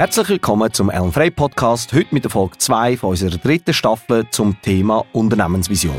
Herzlich 0.00 0.30
willkommen 0.30 0.72
zum 0.72 0.88
Ellen 0.88 1.12
Frey 1.12 1.30
Podcast, 1.30 1.92
heute 1.92 2.14
mit 2.14 2.24
der 2.24 2.30
Folge 2.30 2.56
2 2.56 2.96
von 2.96 3.10
unserer 3.10 3.36
dritten 3.36 3.74
Staffel 3.74 4.26
zum 4.30 4.56
Thema 4.62 5.04
Unternehmensvision. 5.12 5.94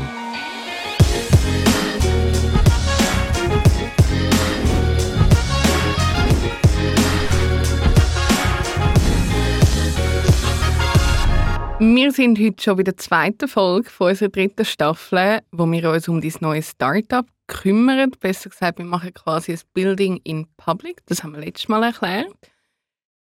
Wir 11.78 12.10
sind 12.10 12.40
heute 12.40 12.60
schon 12.60 12.76
bei 12.78 12.82
der 12.82 12.96
zweiten 12.96 13.46
Folge 13.46 13.88
von 13.88 14.08
unserer 14.08 14.30
dritten 14.30 14.64
Staffel, 14.64 15.42
wo 15.52 15.64
wir 15.70 15.90
uns 15.92 16.08
um 16.08 16.20
dieses 16.20 16.40
neue 16.40 16.64
Startup 16.64 17.24
kümmern. 17.46 18.10
Besser 18.18 18.50
gesagt, 18.50 18.78
wir 18.78 18.84
machen 18.84 19.14
quasi 19.14 19.52
ein 19.52 19.60
Building 19.74 20.18
in 20.24 20.48
Public. 20.56 21.06
Das 21.06 21.22
haben 21.22 21.34
wir 21.34 21.40
letztes 21.40 21.68
Mal 21.68 21.84
erklärt. 21.84 22.51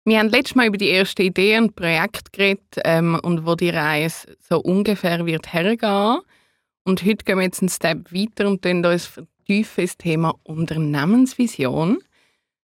Wir 0.03 0.17
haben 0.17 0.29
letztes 0.29 0.55
Mal 0.55 0.65
über 0.65 0.77
die 0.77 0.89
erste 0.89 1.21
Idee 1.21 1.59
und 1.59 1.75
Projekt 1.75 2.33
geredet 2.33 2.79
ähm, 2.85 3.19
und 3.21 3.45
wo 3.45 3.53
die 3.53 3.69
Reise 3.69 4.35
so 4.39 4.59
ungefähr 4.59 5.23
wird 5.27 5.53
hergehen. 5.53 6.21
Und 6.83 7.05
heute 7.05 7.23
gehen 7.23 7.37
wir 7.37 7.43
jetzt 7.43 7.61
einen 7.61 7.69
Step 7.69 8.11
weiter 8.11 8.47
und 8.47 8.65
uns 8.65 9.05
vertiefen 9.05 9.81
ins 9.81 9.97
Thema 9.97 10.33
Unternehmensvision. 10.43 11.99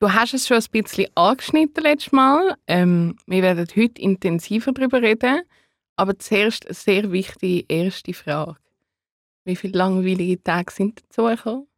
Du 0.00 0.12
hast 0.12 0.34
es 0.34 0.48
schon 0.48 0.56
ein 0.56 0.64
bisschen 0.72 1.06
angeschnitten 1.14 1.84
letztes 1.84 2.10
Mal. 2.10 2.56
Ähm, 2.66 3.16
wir 3.26 3.42
werden 3.42 3.68
heute 3.76 4.02
intensiver 4.02 4.72
darüber 4.72 5.00
reden. 5.00 5.42
Aber 5.94 6.18
zuerst 6.18 6.66
eine 6.66 6.74
sehr 6.74 7.12
wichtige 7.12 7.64
erste 7.68 8.14
Frage. 8.14 8.56
Wie 9.44 9.54
viele 9.54 9.78
langweilige 9.78 10.42
Tage 10.42 10.72
sind 10.72 11.02
dazu 11.02 11.26
gekommen? 11.26 11.68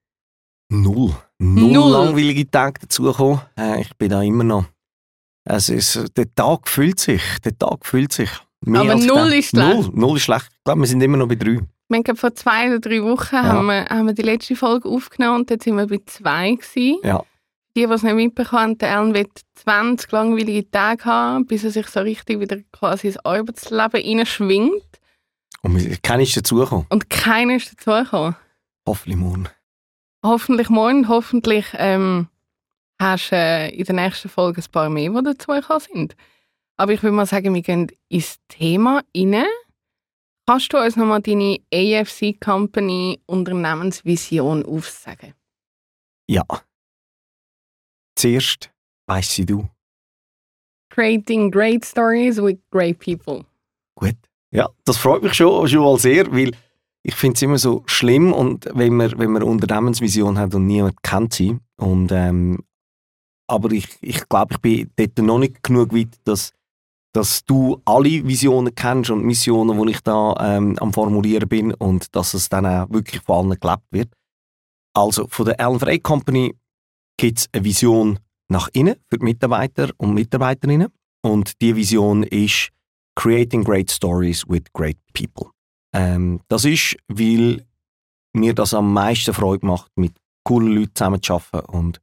Null. 0.71 1.15
Null, 1.39 1.73
Null. 1.73 1.93
langweilige 1.93 2.51
Tage 2.51 2.81
dazu 2.81 3.03
gekommen. 3.03 3.43
Äh, 3.59 3.83
ich 3.83 3.95
bin 3.99 4.09
da 4.09 4.23
immer 4.23 4.45
noch. 4.45 4.65
Es 5.45 5.69
ist, 5.69 6.17
der 6.17 6.35
Tag 6.35 6.69
fühlt 6.69 6.99
sich. 6.99 7.23
Der 7.45 7.57
Tag 7.57 7.85
fühlt 7.85 8.13
sich. 8.13 8.31
Aber 8.67 8.95
null 8.95 9.33
ist 9.35 9.51
schlecht. 9.51 9.53
Null, 9.53 9.91
null 9.93 10.17
ist 10.17 10.25
schlecht. 10.25 10.49
Ich 10.51 10.65
glaube, 10.65 10.81
wir 10.81 10.87
sind 10.87 11.03
immer 11.03 11.19
noch 11.19 11.29
bei 11.29 11.35
drei. 11.35 11.61
Wir 11.89 11.99
haben 11.99 12.17
vor 12.17 12.35
zwei 12.35 12.69
oder 12.69 12.81
drei 12.81 13.03
Wochen 13.03 13.35
ja. 13.35 13.43
haben 13.43 13.67
wir, 13.67 13.85
haben 13.85 14.07
wir 14.07 14.15
die 14.15 14.23
letzte 14.23 14.57
Folge 14.57 14.89
aufgenommen 14.89 15.41
und 15.41 15.51
jetzt 15.51 15.65
sind 15.65 15.77
wir 15.77 15.87
bei 15.87 16.01
zwei 16.07 16.53
gewesen. 16.53 16.99
Ja 17.05 17.23
die, 17.77 17.87
die 17.87 17.93
es 17.93 18.03
nicht 18.03 18.15
mitbekommen 18.15 18.63
haben, 18.63 18.79
der 18.79 18.97
Alan 18.97 19.15
wird 19.15 19.31
20 19.55 20.11
langweilige 20.13 20.71
Tage 20.71 21.05
haben, 21.05 21.47
bis 21.47 21.65
er 21.65 21.71
sich 21.71 21.87
so 21.89 22.01
richtig 22.01 22.41
wieder 22.41 22.59
quasi 22.73 23.09
ins 23.09 23.25
Arbeitsleben 23.25 24.01
hineinschwingt. 24.01 25.01
Und 25.63 26.03
keiner 26.03 26.23
ist 26.23 26.37
dazugekommen? 26.37 26.87
Und 26.91 27.11
keiner 27.11 27.57
ist 27.57 27.73
dazugekommen. 27.73 28.37
Hoffentlich 28.87 29.17
morgen. 29.17 29.49
Hoffentlich 30.23 30.69
morgen. 30.69 31.09
Hoffentlich 31.09 31.67
ähm, 31.75 32.29
hast 33.01 33.31
du 33.31 33.37
äh, 33.37 33.71
in 33.71 33.85
der 33.85 33.95
nächsten 33.95 34.29
Folge 34.29 34.61
ein 34.61 34.71
paar 34.71 34.89
mehr, 34.89 35.11
die 35.11 35.23
dazugekommen 35.23 35.81
sind. 35.81 36.17
Aber 36.77 36.93
ich 36.93 37.03
würde 37.03 37.17
mal 37.17 37.27
sagen, 37.27 37.55
wir 37.55 37.63
gehen 37.63 37.91
ins 38.09 38.39
Thema 38.49 39.03
rein. 39.17 39.47
Kannst 40.47 40.73
du 40.73 40.79
uns 40.79 40.97
nochmal 40.97 41.23
deine 41.23 41.59
AFC 41.73 42.39
Company 42.39 43.21
Unternehmensvision 43.27 44.65
aufsagen? 44.67 45.35
Ja. 46.29 46.45
Zuerst 48.17 48.71
weiss 49.07 49.35
sie 49.35 49.47
du. 49.47 49.69
Creating 50.91 51.51
great 51.51 51.85
stories 51.85 52.41
with 52.41 52.59
great 52.71 52.99
people. 52.99 53.45
Gut. 53.97 54.17
Ja, 54.51 54.69
das 54.85 54.99
freut 54.99 55.23
mich 55.23 55.35
schon, 55.35 55.67
schon 55.67 55.81
mal 55.81 55.99
sehr, 55.99 56.31
weil 56.31 56.53
ich 57.03 57.15
finde 57.15 57.35
es 57.35 57.43
immer 57.43 57.59
so 57.59 57.83
schlimm, 57.87 58.33
und 58.33 58.69
wenn 58.73 58.95
man, 58.95 59.19
wenn 59.19 59.33
man 59.33 59.43
Unternehmensvision 59.43 60.39
hat 60.39 60.55
und 60.55 60.67
niemand 60.67 61.03
kennt 61.03 61.35
sie. 61.35 61.59
Und, 61.77 62.13
ähm, 62.13 62.63
aber 63.47 63.73
ich, 63.73 63.89
ich 64.01 64.29
glaube, 64.29 64.55
ich 64.55 64.61
bin 64.61 64.91
dort 64.97 65.19
noch 65.19 65.39
nicht 65.39 65.63
genug 65.63 65.95
weit, 65.95 66.17
dass, 66.25 66.53
dass 67.13 67.45
du 67.45 67.81
alle 67.85 68.27
Visionen 68.27 68.75
kennst 68.75 69.11
und 69.11 69.25
Missionen, 69.25 69.81
die 69.81 69.93
ich 69.93 70.01
da 70.01 70.35
ähm, 70.41 70.79
am 70.79 70.93
Formulieren 70.93 71.49
bin 71.49 71.75
und 71.75 72.15
dass 72.15 72.35
es 72.35 72.49
dann 72.49 72.67
auch 72.67 72.91
wirklich 72.91 73.23
von 73.23 73.51
allen 73.51 73.61
gelebt 73.61 73.85
wird. 73.91 74.13
Also 74.97 75.27
von 75.29 75.47
der 75.47 75.61
Ellen 75.61 75.79
Frey 75.79 75.99
Company 75.99 76.55
gibt 77.17 77.39
es 77.39 77.49
eine 77.53 77.65
Vision 77.65 78.19
nach 78.49 78.69
innen 78.73 78.97
für 79.11 79.19
die 79.19 79.25
Mitarbeiter 79.25 79.91
und 79.99 80.15
Mitarbeiterinnen. 80.15 80.89
Und 81.23 81.61
die 81.61 81.75
Vision 81.75 82.23
ist 82.23 82.71
Creating 83.17 83.65
Great 83.65 83.91
Stories 83.91 84.45
with 84.49 84.65
Great 84.73 84.99
People. 85.13 85.51
Ähm, 85.95 86.41
das 86.49 86.65
ist, 86.65 86.97
weil 87.09 87.65
mir 88.35 88.55
das 88.55 88.75
am 88.75 88.93
meisten 88.93 89.33
Freude 89.33 89.67
macht, 89.67 89.91
mit 89.97 90.17
coolen 90.45 90.75
Leuten 90.75 90.95
zusammenzuarbeiten 90.95 91.75
und 91.75 92.01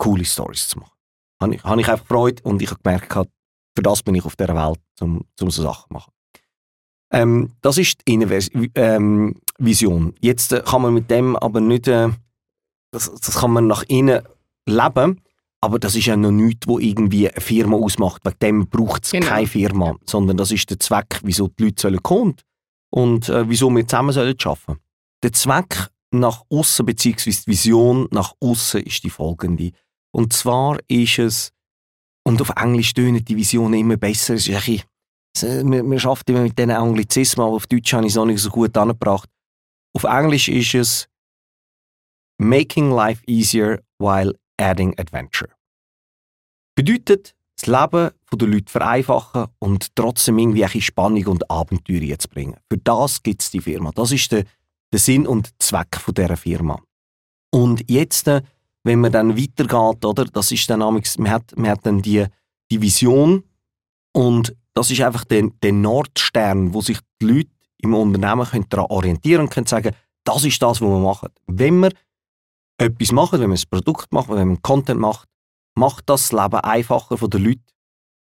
coole 0.00 0.24
Stories 0.24 0.68
zu 0.68 0.78
machen. 0.78 0.92
Habe 1.40 1.54
ich, 1.54 1.64
habe 1.64 1.80
ich 1.80 1.88
einfach 1.88 2.06
Freude 2.06 2.42
und 2.42 2.60
ich 2.60 2.70
habe 2.70 2.80
gemerkt, 2.82 3.12
für 3.12 3.82
das 3.82 4.02
bin 4.02 4.14
ich 4.14 4.24
auf 4.24 4.36
dieser 4.36 4.54
Welt, 4.54 4.80
um, 5.00 5.24
um 5.40 5.50
so 5.50 5.62
Sachen 5.62 5.88
zu 5.88 5.94
machen. 5.94 6.12
Ähm, 7.12 7.52
das 7.60 7.78
ist 7.78 8.00
die 8.06 8.14
Innenvision. 8.14 8.70
Ähm, 8.74 10.14
Jetzt 10.20 10.52
äh, 10.52 10.62
kann 10.64 10.82
man 10.82 10.94
mit 10.94 11.10
dem 11.10 11.36
aber 11.36 11.60
nicht 11.60 11.88
äh, 11.88 12.08
das, 12.92 13.12
das 13.12 13.38
kann 13.38 13.52
man 13.52 13.66
nach 13.66 13.84
innen 13.88 14.22
leben, 14.66 15.20
aber 15.60 15.78
das 15.78 15.94
ist 15.94 16.06
ja 16.06 16.16
noch 16.16 16.30
nichts, 16.30 16.66
wo 16.66 16.78
irgendwie 16.78 17.28
eine 17.28 17.40
Firma 17.40 17.76
ausmacht. 17.76 18.24
Wegen 18.24 18.38
dem 18.38 18.68
braucht 18.68 19.04
es 19.04 19.10
genau. 19.10 19.26
keine 19.26 19.46
Firma, 19.46 19.96
sondern 20.06 20.36
das 20.36 20.50
ist 20.50 20.70
der 20.70 20.78
Zweck, 20.78 21.20
wieso 21.22 21.48
die 21.48 21.64
Leute 21.64 21.82
sollen 21.82 22.02
kommen 22.02 22.36
und 22.90 23.28
äh, 23.28 23.48
wieso 23.48 23.70
wir 23.70 23.86
zusammen 23.86 24.12
sollen 24.12 24.36
arbeiten. 24.44 24.80
Der 25.22 25.32
Zweck 25.32 25.90
nach 26.12 26.42
außen 26.50 26.86
bzw. 26.86 27.30
die 27.30 27.46
Vision 27.46 28.08
nach 28.10 28.34
außen 28.40 28.82
ist 28.82 29.04
die 29.04 29.10
folgende. 29.10 29.72
Und 30.12 30.32
zwar 30.32 30.78
ist 30.88 31.18
es, 31.18 31.52
und 32.24 32.40
auf 32.40 32.50
Englisch 32.56 32.92
tönen 32.92 33.24
die 33.24 33.36
Visionen 33.36 33.80
immer 33.80 33.96
besser, 33.96 34.34
es 34.34 34.48
ist 34.48 34.68
ein 34.68 34.82
bisschen, 35.34 35.72
wir, 35.72 35.82
wir 35.84 36.04
arbeiten 36.04 36.32
immer 36.32 36.42
mit 36.42 36.58
diesen 36.58 36.70
Anglizismen, 36.70 37.46
aber 37.46 37.56
auf 37.56 37.66
Deutsch 37.66 37.92
habe 37.92 38.04
ich 38.04 38.12
es 38.12 38.16
noch 38.16 38.26
nicht 38.26 38.40
so 38.40 38.50
gut 38.50 38.76
angebracht. 38.76 39.28
Auf 39.94 40.04
Englisch 40.04 40.48
ist 40.48 40.74
es 40.74 41.08
Making 42.38 42.90
Life 42.90 43.22
Easier 43.26 43.82
while 43.98 44.34
Adding 44.58 44.98
Adventure. 44.98 45.50
Bedeutet, 46.74 47.34
das 47.56 47.66
Leben 47.66 48.10
der 48.32 48.48
Leute 48.48 48.72
vereinfachen 48.72 49.46
und 49.58 49.94
trotzdem 49.94 50.38
irgendwie 50.38 50.64
ein 50.64 50.80
Spannung 50.80 51.26
und 51.26 51.50
Abenteuer 51.50 52.18
zu 52.18 52.28
bringen. 52.28 52.56
Für 52.70 52.78
das 52.78 53.22
gibt 53.22 53.42
es 53.42 53.50
die 53.50 53.60
Firma. 53.60 53.90
Das 53.94 54.12
ist 54.12 54.32
der, 54.32 54.44
der 54.92 54.98
Sinn 54.98 55.26
und 55.26 55.50
Zweck 55.58 55.96
von 55.96 56.14
dieser 56.14 56.36
Firma. 56.36 56.80
Und 57.52 57.90
jetzt, 57.90 58.28
äh, 58.28 58.42
wenn 58.84 59.00
man 59.00 59.12
dann 59.12 59.36
weitergeht, 59.36 60.04
oder, 60.04 60.24
das 60.24 60.50
ist 60.50 60.68
dann 60.70 60.80
man 60.80 61.30
hat, 61.30 61.56
man 61.56 61.70
hat 61.70 61.86
dann 61.86 62.02
die, 62.02 62.26
die 62.70 62.80
Vision 62.80 63.44
und 64.12 64.56
das 64.74 64.90
ist 64.90 65.00
einfach 65.00 65.24
der, 65.24 65.50
der 65.62 65.72
Nordstern, 65.72 66.72
wo 66.72 66.80
sich 66.80 66.98
die 67.20 67.26
Leute 67.26 67.50
im 67.78 67.94
Unternehmen 67.94 68.46
können 68.46 68.68
daran 68.68 68.86
orientieren 68.86 69.42
und 69.42 69.50
können 69.50 69.66
sagen, 69.66 69.94
das 70.24 70.44
ist 70.44 70.60
das, 70.62 70.80
was 70.80 70.88
wir 70.88 70.98
machen. 70.98 71.30
Wenn 71.46 71.80
wir 71.80 71.90
etwas 72.78 73.12
machen, 73.12 73.40
wenn 73.40 73.50
man 73.50 73.58
ein 73.58 73.70
Produkt 73.70 74.12
macht, 74.12 74.28
wenn 74.28 74.48
man 74.48 74.62
Content 74.62 75.00
macht, 75.00 75.28
macht 75.74 76.08
das 76.08 76.32
Leben 76.32 76.60
einfacher 76.60 77.16
für 77.16 77.28
die 77.28 77.38
Leute 77.38 77.62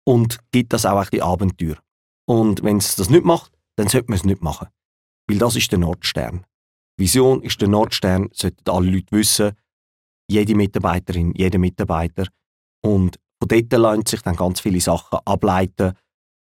und 0.05 0.39
gibt 0.51 0.73
das 0.73 0.85
auch 0.85 0.97
ein 0.97 1.07
bisschen 1.09 1.23
Abenteuer. 1.23 1.77
Und 2.25 2.63
wenn 2.63 2.77
es 2.77 2.95
das 2.95 3.09
nicht 3.09 3.25
macht, 3.25 3.51
dann 3.75 3.87
sollte 3.87 4.09
man 4.09 4.17
es 4.17 4.25
nicht 4.25 4.41
machen. 4.41 4.67
Weil 5.27 5.37
das 5.37 5.55
ist 5.55 5.71
der 5.71 5.79
Nordstern. 5.79 6.45
Vision 6.97 7.41
ist 7.43 7.59
der 7.61 7.67
Nordstern, 7.67 8.29
sollten 8.31 8.69
alle 8.69 8.89
Leute 8.89 9.11
wissen, 9.11 9.51
jede 10.29 10.55
Mitarbeiterin, 10.55 11.33
jeder 11.35 11.59
Mitarbeiter. 11.59 12.25
Und 12.81 13.17
von 13.39 13.47
dort 13.47 13.71
lassen 13.73 14.05
sich 14.05 14.21
dann 14.21 14.35
ganz 14.35 14.59
viele 14.59 14.79
Sachen 14.79 15.19
ableiten, 15.25 15.93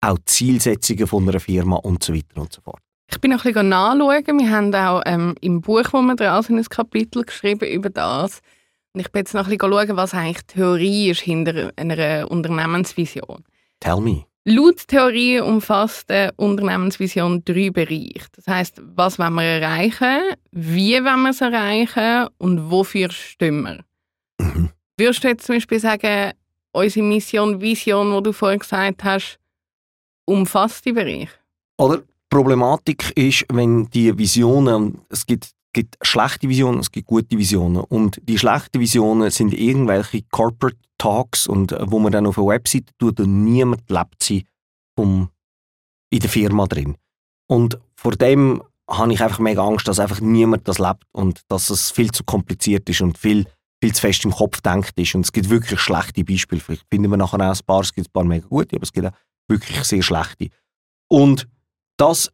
auch 0.01 0.17
Zielsetzungen 0.25 1.07
von 1.07 1.27
einer 1.27 1.39
Firma 1.39 1.77
und 1.77 2.03
so 2.03 2.13
weiter 2.13 2.41
und 2.41 2.51
so 2.51 2.61
fort. 2.61 2.81
Ich 3.11 3.19
bin 3.19 3.31
noch 3.31 3.43
ein 3.43 3.53
bisschen 3.53 3.69
nachschauen. 3.69 4.39
Wir 4.39 4.49
haben 4.49 4.73
auch 4.73 5.01
ähm, 5.05 5.35
im 5.41 5.61
Buch, 5.61 5.83
wo 5.91 6.01
wir 6.01 6.15
dran 6.15 6.43
sind, 6.43 6.57
ein 6.57 6.65
Kapitel 6.65 7.23
geschrieben 7.23 7.69
über 7.69 7.89
das. 7.89 8.41
Und 8.93 9.01
ich 9.01 9.11
bin 9.11 9.19
jetzt 9.21 9.33
noch 9.33 9.47
ein 9.47 9.57
bisschen 9.57 9.71
schauen, 9.71 9.97
was 9.97 10.13
eigentlich 10.13 10.45
Theorie 10.47 11.11
ist 11.11 11.21
hinter 11.21 11.71
einer 11.75 12.31
Unternehmensvision. 12.31 13.43
Tell 13.79 13.99
me. 13.99 14.25
Laut 14.43 14.87
Theorie 14.87 15.39
umfasst 15.39 16.09
die 16.09 16.29
Unternehmensvision 16.35 17.45
drei 17.45 17.69
Bereiche. 17.69 18.25
Das 18.35 18.47
heißt, 18.47 18.81
was 18.95 19.19
wollen 19.19 19.35
wir 19.35 19.43
erreichen, 19.43 20.35
wie 20.51 20.95
wollen 20.95 21.21
wir 21.21 21.29
es 21.29 21.41
erreichen 21.41 22.27
und 22.39 22.71
wofür 22.71 23.11
stimmen 23.11 23.83
wir. 24.39 24.45
Mhm. 24.45 24.69
Würdest 24.97 25.23
du 25.23 25.27
jetzt 25.27 25.45
zum 25.45 25.55
Beispiel 25.57 25.79
sagen, 25.79 26.31
unsere 26.71 27.05
Mission, 27.05 27.61
Vision, 27.61 28.15
die 28.17 28.23
du 28.23 28.33
vorhin 28.33 28.59
gesagt 28.59 29.03
hast, 29.03 29.39
umfasst 30.25 30.85
die 30.85 30.93
Bereich? 30.93 31.29
Oder 31.77 32.01
Problematik 32.27 33.15
ist, 33.15 33.45
wenn 33.51 33.89
die 33.91 34.17
Visionen, 34.17 35.01
es 35.09 35.23
gibt, 35.23 35.51
gibt 35.71 35.97
schlechte 36.01 36.49
Visionen, 36.49 36.79
es 36.79 36.91
gibt 36.91 37.05
gute 37.05 37.37
Visionen. 37.37 37.83
Und 37.83 38.19
die 38.23 38.39
schlechten 38.39 38.79
Visionen 38.79 39.29
sind 39.29 39.53
irgendwelche 39.53 40.23
Corporate 40.31 40.77
Talks, 41.01 41.47
und, 41.47 41.71
äh, 41.71 41.79
wo 41.89 41.99
man 41.99 42.11
dann 42.11 42.27
auf 42.27 42.37
einer 42.37 42.47
Website 42.47 42.91
tut 42.99 43.19
und 43.19 43.43
niemand 43.43 43.89
lebt 43.89 44.21
sie 44.21 44.45
um, 44.95 45.29
in 46.11 46.19
der 46.19 46.29
Firma 46.29 46.67
drin. 46.67 46.95
Und 47.47 47.79
vor 47.95 48.11
dem 48.11 48.61
habe 48.89 49.13
ich 49.13 49.23
einfach 49.23 49.39
mega 49.39 49.65
Angst, 49.65 49.87
dass 49.87 49.99
einfach 49.99 50.21
niemand 50.21 50.67
das 50.67 50.79
lebt 50.79 51.03
und 51.11 51.41
dass 51.47 51.69
es 51.69 51.91
viel 51.91 52.11
zu 52.11 52.23
kompliziert 52.23 52.87
ist 52.89 53.01
und 53.01 53.17
viel 53.17 53.45
viel 53.83 53.93
zu 53.93 54.01
fest 54.01 54.25
im 54.25 54.31
Kopf 54.31 54.61
denkt 54.61 54.93
ist. 54.97 55.15
Und 55.15 55.21
es 55.21 55.31
gibt 55.31 55.49
wirklich 55.49 55.79
schlechte 55.79 56.23
Beispiele. 56.23 56.61
Vielleicht 56.61 56.85
finden 56.89 57.09
wir 57.09 57.17
nachher 57.17 57.39
auch 57.39 57.55
ein 57.55 57.65
paar, 57.65 57.81
es 57.81 57.93
gibt 57.93 58.07
ein 58.07 58.11
paar 58.11 58.23
mega 58.23 58.47
gute, 58.47 58.75
aber 58.75 58.83
es 58.83 58.93
gibt 58.93 59.07
auch 59.07 59.13
wirklich 59.47 59.83
sehr 59.83 60.03
schlechte. 60.03 60.49
Und 61.09 61.47
das 61.97 62.31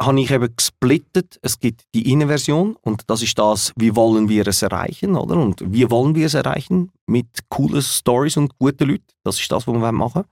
habe 0.00 0.20
ich 0.20 0.30
eben 0.30 0.54
gesplittet. 0.54 1.38
Es 1.42 1.58
gibt 1.58 1.84
die 1.94 2.10
Innenversion 2.10 2.76
und 2.82 3.08
das 3.08 3.22
ist 3.22 3.38
das, 3.38 3.72
wie 3.76 3.94
wollen 3.96 4.28
wir 4.28 4.46
es 4.46 4.62
erreichen, 4.62 5.16
oder? 5.16 5.36
Und 5.36 5.62
wie 5.64 5.90
wollen 5.90 6.14
wir 6.14 6.26
es 6.26 6.34
erreichen? 6.34 6.90
Mit 7.06 7.26
coolen 7.48 7.82
Stories 7.82 8.36
und 8.36 8.58
guten 8.58 8.88
Leuten. 8.88 9.06
Das 9.24 9.40
ist 9.40 9.50
das, 9.50 9.66
was 9.66 9.74
wir 9.74 9.92
machen 9.92 10.24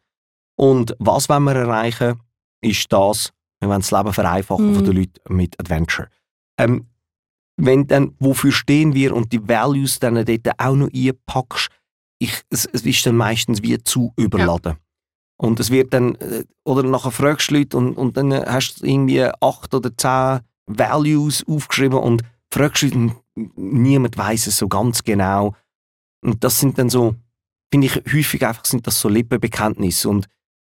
Und 0.57 0.95
was 0.99 1.29
wollen 1.29 1.45
wir 1.45 1.57
erreichen, 1.57 2.21
ist 2.63 2.93
das, 2.93 3.33
wir 3.61 3.69
wollen 3.69 3.81
das 3.81 3.91
Leben 3.91 4.13
vereinfachen 4.13 4.71
mhm. 4.71 4.75
von 4.75 4.85
den 4.85 4.97
Leuten 4.97 5.37
mit 5.37 5.59
Adventure. 5.59 6.09
Ähm, 6.59 6.87
wenn 7.57 7.87
dann, 7.87 8.15
wofür 8.19 8.53
stehen 8.53 8.95
wir 8.95 9.15
und 9.15 9.33
die 9.33 9.49
Values 9.49 9.99
dann 9.99 10.25
dort 10.25 10.61
auch 10.61 10.75
noch 10.75 10.91
einpackst, 10.93 11.71
ich, 12.19 12.43
es, 12.51 12.67
es 12.73 12.83
ist 12.83 13.07
dann 13.07 13.17
meistens 13.17 13.63
wie 13.63 13.79
zu 13.83 14.13
überladen. 14.17 14.73
Ja. 14.73 14.79
Und 15.37 15.61
es 15.61 15.71
wird 15.71 15.93
dann, 15.93 16.15
äh, 16.17 16.45
oder 16.65 16.83
nachher 16.83 17.11
fragst 17.11 17.51
du 17.51 17.57
Leute 17.57 17.77
und, 17.77 17.95
und 17.95 18.17
dann 18.17 18.33
hast 18.33 18.81
du 18.81 18.87
irgendwie 18.87 19.23
acht 19.23 19.75
oder 19.75 19.97
zehn 19.97 20.41
Values 20.67 21.45
aufgeschrieben 21.47 21.99
und 21.99 22.23
fragst 22.53 22.83
Leute 22.83 22.97
und 22.97 23.15
niemand 23.57 24.17
weiß 24.17 24.47
es 24.47 24.59
so 24.59 24.69
ganz 24.69 25.03
genau. 25.03 25.55
Und 26.25 26.43
das 26.45 26.61
sind 26.61 26.79
dann 26.79 26.89
so, 26.89 27.17
finde 27.71 27.89
ich, 27.89 27.97
häufig 28.13 28.47
einfach 28.47 28.65
sind 28.65 28.87
das 28.87 29.01
so 29.01 29.09
Lippenbekenntnisse. 29.09 30.09
Und 30.09 30.27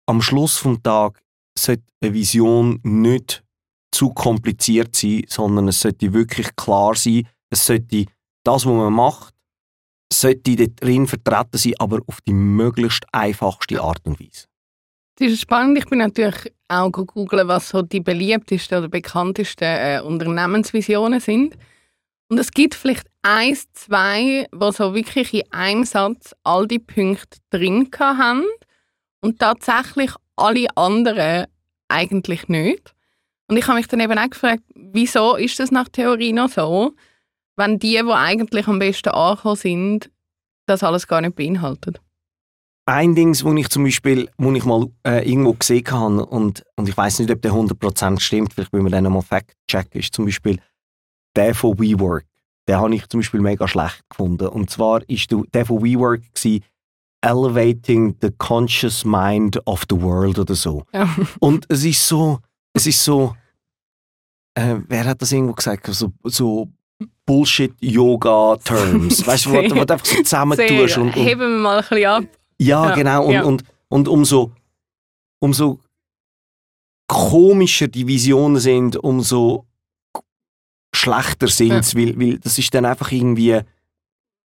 am 0.05 0.21
Schluss 0.21 0.57
vom 0.57 0.83
Tag 0.83 1.21
sollte 1.57 1.83
eine 2.01 2.13
Vision 2.13 2.79
nicht 2.83 3.43
zu 3.91 4.09
kompliziert 4.09 4.95
sein, 4.95 5.23
sondern 5.27 5.69
es 5.69 5.79
sollte 5.79 6.13
wirklich 6.13 6.55
klar 6.55 6.95
sein, 6.95 7.27
es 7.49 7.65
sollte 7.65 8.05
das, 8.43 8.65
was 8.65 8.73
man 8.73 8.93
macht, 8.93 9.33
sollte 10.11 10.69
drin 10.69 11.07
vertreten 11.07 11.57
sein, 11.57 11.73
aber 11.79 11.99
auf 12.07 12.21
die 12.21 12.33
möglichst 12.33 13.05
einfachste 13.11 13.81
Art 13.81 14.05
und 14.05 14.19
Weise. 14.19 14.48
Das 15.21 15.33
ist 15.33 15.41
spannend. 15.41 15.77
Ich 15.77 15.85
bin 15.85 15.99
natürlich 15.99 16.53
auch 16.69 16.91
googeln, 16.91 17.49
was 17.49 17.67
so 17.67 17.81
die 17.81 17.99
beliebtesten 17.99 18.77
oder 18.77 18.87
bekanntesten 18.87 19.65
äh, 19.65 20.01
Unternehmensvisionen 20.01 21.19
sind. 21.19 21.57
Und 22.29 22.37
es 22.37 22.51
gibt 22.51 22.73
vielleicht 22.73 23.05
eins, 23.21 23.69
zwei, 23.73 24.47
wo 24.53 24.71
so 24.71 24.95
wirklich 24.95 25.33
in 25.33 25.51
einem 25.51 25.83
Satz 25.83 26.33
all 26.43 26.67
die 26.69 26.79
Punkte 26.79 27.37
drin 27.49 27.89
haben 27.99 28.45
und 29.19 29.39
tatsächlich 29.39 30.11
alle 30.37 30.67
anderen 30.77 31.47
eigentlich 31.89 32.47
nicht. 32.47 32.95
Und 33.49 33.57
ich 33.57 33.67
habe 33.67 33.77
mich 33.77 33.87
dann 33.87 33.99
eben 33.99 34.17
auch 34.17 34.29
gefragt, 34.29 34.63
wieso 34.73 35.35
ist 35.35 35.59
das 35.59 35.69
nach 35.69 35.89
Theorie 35.89 36.31
noch 36.31 36.49
so, 36.49 36.95
wenn 37.57 37.77
die, 37.77 37.99
die 38.01 38.11
eigentlich 38.11 38.67
am 38.67 38.79
besten 38.79 39.09
angekommen 39.09 39.57
sind, 39.57 40.11
das 40.65 40.81
alles 40.81 41.07
gar 41.07 41.19
nicht 41.19 41.35
beinhalten? 41.35 41.97
Ein 42.89 43.13
Ding, 43.13 43.39
wo 43.43 43.53
ich 43.53 43.69
zum 43.69 43.83
Beispiel, 43.83 44.31
wo 44.39 44.51
ich 44.51 44.65
mal 44.65 44.87
äh, 45.05 45.29
irgendwo 45.29 45.53
gesehen 45.53 45.85
habe 45.91 46.25
und, 46.25 46.63
und 46.75 46.89
ich 46.89 46.97
weiß 46.97 47.19
nicht, 47.19 47.29
ob 47.29 47.39
der 47.39 47.51
100% 47.51 48.19
stimmt, 48.19 48.51
vielleicht 48.51 48.73
will 48.73 48.81
man 48.81 48.91
dann 48.91 49.03
nochmal 49.03 49.21
fact-checken, 49.21 49.99
ist 49.99 50.15
zum 50.15 50.25
Beispiel 50.25 50.59
der 51.35 51.53
von 51.53 51.77
WeWork. 51.77 52.25
Den 52.67 52.77
habe 52.77 52.95
ich 52.95 53.07
zum 53.07 53.19
Beispiel 53.19 53.41
mega 53.41 53.67
schlecht 53.67 54.01
gefunden. 54.09 54.47
Und 54.47 54.71
zwar 54.71 55.07
ist 55.07 55.29
der 55.53 55.67
von 55.67 55.83
WeWork 55.83 56.23
gewesen, 56.33 56.63
Elevating 57.21 58.15
the 58.23 58.31
Conscious 58.39 59.05
Mind 59.05 59.61
of 59.67 59.85
the 59.87 60.01
World 60.01 60.39
oder 60.39 60.55
so. 60.55 60.83
Ja. 60.91 61.07
Und 61.39 61.67
es 61.69 61.85
ist 61.85 62.07
so, 62.07 62.39
es 62.73 62.87
ist 62.87 63.03
so, 63.03 63.35
äh, 64.55 64.77
wer 64.87 65.05
hat 65.05 65.21
das 65.21 65.31
irgendwo 65.31 65.53
gesagt? 65.53 65.85
So, 65.93 66.11
so 66.23 66.67
Bullshit-Yoga-Terms. 67.27 69.27
weißt 69.27 69.45
du, 69.45 69.51
wo, 69.51 69.61
du 69.61 69.79
einfach 69.79 70.03
so 70.03 70.23
zusammentust. 70.23 70.97
Und, 70.97 71.15
und, 71.15 71.23
Heben 71.23 71.41
wir 71.41 71.49
mal 71.49 71.77
ein 71.77 71.85
bisschen 71.87 72.05
ab. 72.05 72.23
Ja, 72.59 72.89
ja 72.89 72.95
genau. 72.95 73.25
Und, 73.25 73.33
ja. 73.33 73.43
und, 73.43 73.63
und 73.89 74.07
umso, 74.07 74.51
umso 75.39 75.79
komischer 77.07 77.87
die 77.87 78.07
Visionen 78.07 78.59
sind, 78.59 78.97
umso 78.97 79.65
schlechter 80.93 81.47
sind 81.47 81.85
sie, 81.85 81.97
weil, 81.97 82.19
weil 82.19 82.39
das 82.39 82.57
ist 82.57 82.73
dann 82.73 82.85
einfach 82.85 83.11
irgendwie, 83.11 83.61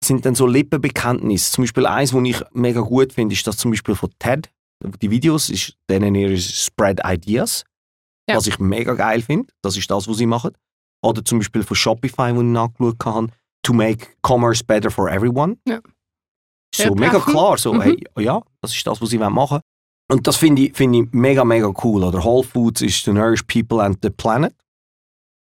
sind 0.03 0.25
dann 0.25 0.35
so 0.35 0.47
Lippenbekenntnisse. 0.47 1.53
Zum 1.53 1.65
Beispiel 1.65 1.87
eins, 1.87 2.15
was 2.15 2.25
ich 2.25 2.43
mega 2.53 2.81
gut 2.81 3.13
finde, 3.13 3.35
ist 3.35 3.47
das 3.47 3.57
zum 3.57 3.71
Beispiel 3.71 3.95
von 3.95 4.11
TED. 4.19 4.51
Die 5.03 5.11
Videos, 5.11 5.51
ist, 5.51 5.77
denen 5.91 6.15
ihr 6.15 6.37
Spread 6.39 7.01
Ideas. 7.05 7.65
Ja. 8.29 8.37
Was 8.37 8.47
ich 8.47 8.59
mega 8.59 8.95
geil 8.95 9.23
finde. 9.23 9.53
Das 9.63 9.77
ist 9.77 9.91
das, 9.91 10.09
was 10.09 10.17
sie 10.17 10.27
machen. 10.27 10.53
Oder 11.03 11.25
zum 11.25 11.39
Beispiel 11.39 11.63
von 11.63 11.77
Shopify, 11.77 12.35
wo 12.35 12.41
ich 12.41 12.47
nachgeschaut 12.47 13.05
habe, 13.05 13.29
to 13.63 13.73
make 13.73 14.09
commerce 14.23 14.65
better 14.65 14.91
for 14.91 15.11
everyone. 15.11 15.57
Ja. 15.67 15.81
So 16.75 16.95
mega 16.95 17.19
klar, 17.19 17.59
so, 17.59 17.73
mhm. 17.73 17.81
hey, 17.83 18.05
ja, 18.19 18.43
das 18.61 18.75
ist 18.75 18.87
das, 18.87 19.01
was 19.01 19.11
sie 19.11 19.19
machen 19.19 19.51
wollen. 19.51 19.61
Und 20.11 20.27
das 20.27 20.37
finde 20.37 20.63
ich, 20.63 20.77
find 20.77 20.95
ich 20.97 21.09
mega, 21.13 21.45
mega 21.45 21.73
cool. 21.85 22.03
Oder 22.03 22.23
Whole 22.25 22.43
Foods 22.43 22.83
ist 22.83 23.05
to 23.05 23.13
nourish 23.13 23.43
people 23.45 23.81
and 23.81 23.99
the 24.03 24.11
planet. 24.11 24.55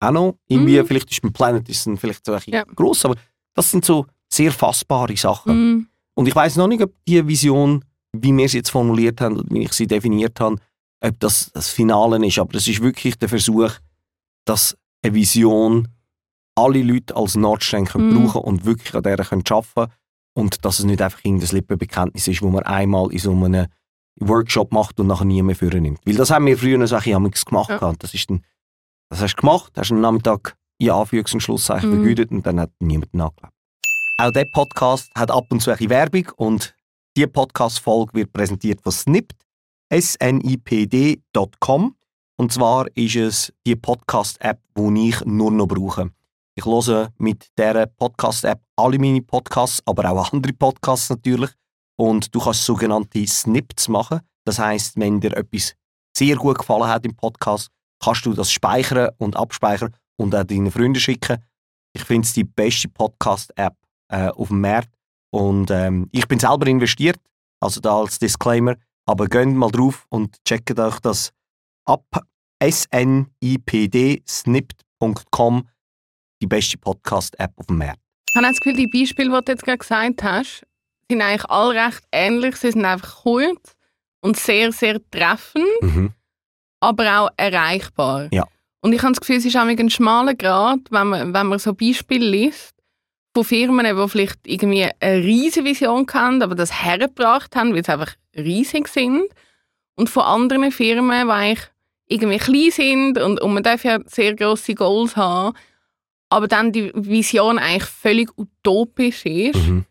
Auch 0.00 0.10
noch. 0.10 0.38
Irgendwie, 0.48 0.78
mhm. 0.78 0.86
vielleicht 0.86 1.10
ist 1.10 1.22
beim 1.22 1.32
Planet 1.32 1.68
ist 1.68 1.86
dann 1.86 1.96
vielleicht 1.96 2.24
so 2.24 2.32
ein 2.32 2.42
ja. 2.46 2.64
gross, 2.64 3.04
aber 3.04 3.16
das 3.54 3.70
sind 3.70 3.84
so 3.84 4.06
sehr 4.30 4.52
fassbare 4.52 5.16
Sachen. 5.16 5.56
Mhm. 5.56 5.86
Und 6.14 6.26
ich 6.26 6.34
weiß 6.34 6.56
noch 6.56 6.66
nicht, 6.66 6.82
ob 6.82 6.92
die 7.06 7.26
Vision, 7.26 7.84
wie 8.12 8.36
wir 8.36 8.48
sie 8.48 8.58
jetzt 8.58 8.70
formuliert 8.70 9.20
haben 9.20 9.38
und 9.38 9.50
wie 9.50 9.62
ich 9.62 9.72
sie 9.72 9.86
definiert 9.86 10.38
habe, 10.40 10.56
ob 11.02 11.20
das 11.20 11.50
das 11.52 11.70
Finale 11.70 12.24
ist, 12.26 12.38
aber 12.38 12.52
das 12.52 12.68
ist 12.68 12.82
wirklich 12.82 13.18
der 13.18 13.28
Versuch, 13.28 13.72
dass 14.44 14.76
eine 15.02 15.14
Vision 15.14 15.88
alle 16.54 16.82
Leute 16.82 17.16
als 17.16 17.36
Nordstern 17.36 17.84
mm. 17.84 18.14
brauchen 18.14 18.42
und 18.42 18.64
wirklich 18.66 18.94
an 18.94 19.02
der 19.02 19.16
können 19.16 19.44
arbeiten 19.48 19.92
und 20.34 20.64
dass 20.64 20.78
es 20.78 20.84
nicht 20.84 21.02
einfach 21.02 21.24
irgendein 21.24 21.50
Lippenbekenntnis 21.50 22.28
ist, 22.28 22.42
wo 22.42 22.50
man 22.50 22.62
einmal 22.64 23.12
in 23.12 23.18
so 23.18 23.32
einem 23.32 23.66
Workshop 24.20 24.72
macht 24.72 25.00
und 25.00 25.06
nachher 25.06 25.24
nie 25.24 25.42
mehr 25.42 25.56
führen 25.56 25.82
nimmt. 25.82 26.00
Weil 26.04 26.14
das 26.14 26.30
haben 26.30 26.46
wir 26.46 26.58
früher 26.58 26.86
so 26.86 26.96
ein 26.96 27.30
gemacht. 27.30 27.70
Ja. 27.70 27.92
Das, 27.98 28.14
ist 28.14 28.30
dann, 28.30 28.44
das 29.08 29.20
hast 29.20 29.36
du 29.36 29.40
gemacht, 29.40 29.72
hast 29.76 29.92
am 29.92 30.00
Nachmittag 30.00 30.56
in 30.78 30.90
Anführungs- 30.90 31.34
und 31.34 31.40
Schlusszeichen 31.40 31.90
mm. 31.90 31.94
vergütet 31.94 32.30
und 32.30 32.46
dann 32.46 32.60
hat 32.60 32.70
niemand 32.80 33.12
nachgelebt. 33.14 33.54
Auch 34.18 34.30
dieser 34.30 34.46
Podcast 34.52 35.10
hat 35.14 35.30
ab 35.30 35.44
und 35.50 35.60
zu 35.60 35.70
eine 35.70 35.90
Werbung 35.90 36.28
und 36.36 36.74
diese 37.16 37.28
Podcast-Folge 37.28 38.14
wird 38.14 38.32
präsentiert 38.32 38.80
von 38.82 38.92
Snipt 38.92 39.46
snipd.com. 39.92 41.16
Und 42.36 42.52
zwar 42.52 42.86
ist 42.94 43.16
es 43.16 43.52
die 43.66 43.76
Podcast-App, 43.76 44.60
die 44.76 45.08
ich 45.08 45.24
nur 45.24 45.50
noch 45.50 45.66
brauche. 45.66 46.10
Ich 46.60 46.66
höre 46.66 47.08
mit 47.16 47.48
dieser 47.58 47.86
Podcast-App 47.86 48.60
alle 48.76 48.98
meine 48.98 49.22
Podcasts, 49.22 49.80
aber 49.86 50.10
auch 50.10 50.30
andere 50.30 50.52
Podcasts 50.52 51.08
natürlich. 51.08 51.48
Und 51.98 52.34
du 52.34 52.38
kannst 52.38 52.66
sogenannte 52.66 53.26
Snips 53.26 53.88
machen. 53.88 54.20
Das 54.44 54.58
heißt, 54.58 54.98
wenn 54.98 55.20
dir 55.20 55.34
etwas 55.34 55.74
sehr 56.14 56.36
gut 56.36 56.58
gefallen 56.58 56.86
hat 56.86 57.06
im 57.06 57.16
Podcast, 57.16 57.70
kannst 57.98 58.26
du 58.26 58.34
das 58.34 58.52
speichern 58.52 59.08
und 59.16 59.36
abspeichern 59.36 59.96
und 60.18 60.34
auch 60.34 60.44
deinen 60.44 60.70
Freunden 60.70 61.00
schicken. 61.00 61.42
Ich 61.94 62.04
finde 62.04 62.26
es 62.26 62.34
die 62.34 62.44
beste 62.44 62.90
Podcast-App 62.90 63.76
äh, 64.12 64.28
auf 64.28 64.48
dem 64.48 64.60
Markt. 64.60 64.94
Und 65.32 65.70
ähm, 65.70 66.10
ich 66.12 66.28
bin 66.28 66.38
selber 66.38 66.66
investiert, 66.66 67.16
also 67.60 67.80
da 67.80 67.96
als 67.96 68.18
Disclaimer. 68.18 68.76
Aber 69.06 69.28
geht 69.28 69.48
mal 69.48 69.70
drauf 69.70 70.04
und 70.10 70.36
checkt 70.44 70.78
euch 70.78 71.00
das 71.00 71.32
ab. 71.86 72.04
snipd, 72.62 74.28
snipt.com, 74.28 75.66
die 76.40 76.46
beste 76.46 76.78
Podcast-App 76.78 77.52
auf 77.56 77.66
dem 77.66 77.78
Markt. 77.78 78.00
Ich 78.28 78.36
habe 78.36 78.46
das 78.46 78.60
Gefühl, 78.60 78.76
die 78.76 78.86
Beispiele, 78.86 79.30
die 79.30 79.44
du 79.44 79.52
jetzt 79.52 79.64
gerade 79.64 79.78
gesagt 79.78 80.22
hast, 80.22 80.62
sind 81.10 81.22
eigentlich 81.22 81.44
alle 81.50 81.86
recht 81.86 82.02
ähnlich. 82.12 82.56
Sie 82.56 82.70
sind 82.70 82.84
einfach 82.84 83.22
kurz 83.22 83.76
und 84.20 84.36
sehr, 84.36 84.72
sehr 84.72 85.00
treffend, 85.10 85.64
mhm. 85.82 86.12
aber 86.80 87.20
auch 87.20 87.30
erreichbar. 87.36 88.28
Ja. 88.30 88.46
Und 88.82 88.92
ich 88.92 89.02
habe 89.02 89.12
das 89.12 89.20
Gefühl, 89.20 89.36
es 89.36 89.44
ist 89.44 89.56
auch 89.56 89.62
ein 89.62 89.90
schmaler 89.90 90.34
Grad, 90.34 90.80
wenn 90.90 91.08
man, 91.08 91.34
wenn 91.34 91.46
man 91.46 91.58
so 91.58 91.74
Beispiele 91.74 92.24
liest, 92.30 92.74
von 93.34 93.44
Firmen, 93.44 93.96
die 93.96 94.08
vielleicht 94.08 94.38
irgendwie 94.44 94.88
eine 95.00 95.22
riesige 95.22 95.66
Vision 95.66 96.06
haben, 96.12 96.42
aber 96.42 96.54
das 96.54 96.82
hergebracht 96.82 97.54
haben, 97.54 97.74
weil 97.74 97.84
sie 97.84 97.92
einfach 97.92 98.14
riesig 98.36 98.88
sind. 98.88 99.24
Und 99.94 100.08
von 100.08 100.24
anderen 100.24 100.72
Firmen, 100.72 101.26
die 101.26 101.32
eigentlich 101.32 101.68
irgendwie 102.06 102.38
klein 102.38 102.70
sind 102.70 103.18
und, 103.18 103.40
und 103.40 103.54
man 103.54 103.62
darf 103.62 103.84
ja 103.84 104.00
sehr 104.06 104.34
grosse 104.34 104.74
Goals 104.74 105.16
haben, 105.16 105.56
aber 106.30 106.48
dann 106.48 106.72
die 106.72 106.92
Vision 106.94 107.58
eigentlich 107.58 107.84
völlig 107.84 108.30
utopisch 108.38 109.26
ist. 109.26 109.56
Mhm. 109.56 109.84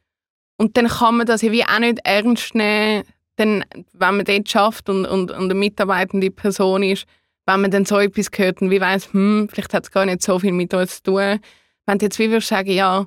Und 0.57 0.75
dann 0.75 0.87
kann 0.87 1.17
man 1.17 1.27
das 1.27 1.41
ja 1.41 1.51
wie 1.51 1.63
auch 1.63 1.79
nicht 1.79 1.99
ernst 2.03 2.55
nehmen, 2.55 3.03
denn, 3.37 3.63
wenn 3.93 4.17
man 4.17 4.25
dort 4.25 4.49
schafft 4.49 4.89
und, 4.89 5.05
und, 5.05 5.31
und 5.31 5.43
eine 5.43 5.53
mitarbeitende 5.53 6.31
Person 6.31 6.83
ist, 6.83 7.05
wenn 7.45 7.61
man 7.61 7.71
dann 7.71 7.85
so 7.85 7.97
etwas 7.97 8.27
hört 8.35 8.61
und 8.61 8.69
wie 8.69 8.81
weiss, 8.81 9.13
hm, 9.13 9.47
vielleicht 9.49 9.73
hat 9.73 9.83
es 9.83 9.91
gar 9.91 10.05
nicht 10.05 10.21
so 10.21 10.39
viel 10.39 10.51
mit 10.51 10.73
uns 10.73 10.97
zu 10.97 11.11
tun. 11.11 11.39
Wenn 11.85 11.97
du 11.97 12.05
jetzt 12.05 12.19
wie 12.19 12.29
würdest 12.29 12.49
sagen, 12.49 12.71
ja, 12.71 13.05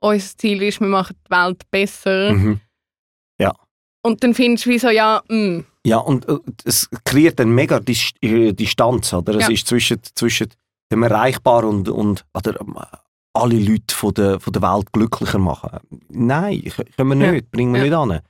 unser 0.00 0.38
Ziel 0.38 0.62
ist, 0.62 0.80
wir 0.80 0.88
machen 0.88 1.16
die 1.26 1.30
Welt 1.30 1.70
besser. 1.70 2.32
Mhm. 2.32 2.60
Ja. 3.38 3.52
Und 4.02 4.24
dann 4.24 4.34
findest 4.34 4.66
du 4.66 4.70
wie 4.70 4.78
so, 4.78 4.88
ja, 4.88 5.22
mh. 5.28 5.58
Mm. 5.58 5.66
Ja, 5.84 5.98
und 5.98 6.28
äh, 6.28 6.38
es 6.64 6.88
kreiert 7.04 7.40
eine 7.40 7.50
mega 7.50 7.80
äh, 8.20 8.52
Distanz, 8.52 9.12
oder? 9.12 9.34
Es 9.36 9.42
ja. 9.42 9.50
ist 9.50 9.68
zwischen, 9.68 10.00
zwischen 10.14 10.48
dem 10.92 11.02
Erreichbar 11.02 11.64
und, 11.64 11.88
und 11.88 12.24
oder, 12.34 12.54
alle 13.36 13.58
Leute 13.58 13.94
von 13.94 14.14
der, 14.14 14.40
von 14.40 14.52
der 14.52 14.62
Welt 14.62 14.92
glücklicher 14.92 15.38
machen. 15.38 15.78
Nein, 16.08 16.62
können 16.96 17.08
wir 17.08 17.14
nicht, 17.14 17.44
ja. 17.44 17.48
bringen 17.50 17.74
wir 17.74 17.84
ja. 17.84 18.06
nicht 18.06 18.14
an. 18.14 18.20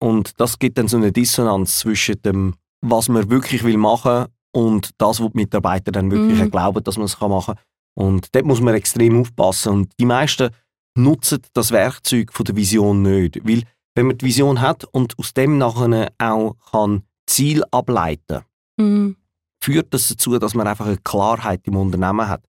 Und 0.00 0.40
das 0.40 0.58
gibt 0.58 0.78
dann 0.78 0.88
so 0.88 0.96
eine 0.96 1.12
Dissonanz 1.12 1.78
zwischen 1.78 2.20
dem, 2.22 2.54
was 2.80 3.08
man 3.08 3.30
wirklich 3.30 3.64
will 3.64 3.76
machen 3.76 4.26
und 4.52 4.90
das, 4.98 5.20
was 5.20 5.32
die 5.32 5.38
Mitarbeiter 5.38 5.92
dann 5.92 6.10
wirklich 6.10 6.40
mhm. 6.40 6.50
glauben, 6.50 6.82
dass 6.84 6.96
man 6.96 7.06
es 7.06 7.20
machen 7.20 7.54
kann. 7.54 7.64
Und 7.94 8.34
dort 8.34 8.44
muss 8.44 8.60
man 8.60 8.74
extrem 8.74 9.20
aufpassen. 9.20 9.72
Und 9.72 9.92
die 9.98 10.04
meisten 10.04 10.50
nutzen 10.96 11.42
das 11.52 11.70
Werkzeug 11.70 12.32
von 12.32 12.44
der 12.44 12.56
Vision 12.56 13.02
nicht. 13.02 13.46
Weil, 13.46 13.62
wenn 13.94 14.06
man 14.06 14.18
die 14.18 14.26
Vision 14.26 14.60
hat 14.60 14.84
und 14.84 15.18
aus 15.18 15.34
dem 15.34 15.58
nachher 15.58 16.12
auch 16.18 16.56
kann 16.70 17.02
Ziel 17.26 17.62
ableiten 17.70 18.42
mhm. 18.76 19.16
Führt 19.64 19.92
das 19.92 20.08
dazu, 20.08 20.38
dass 20.38 20.54
man 20.54 20.66
einfach 20.66 20.86
eine 20.86 20.98
Klarheit 20.98 21.66
im 21.66 21.76
Unternehmen 21.76 22.28
hat. 22.28 22.44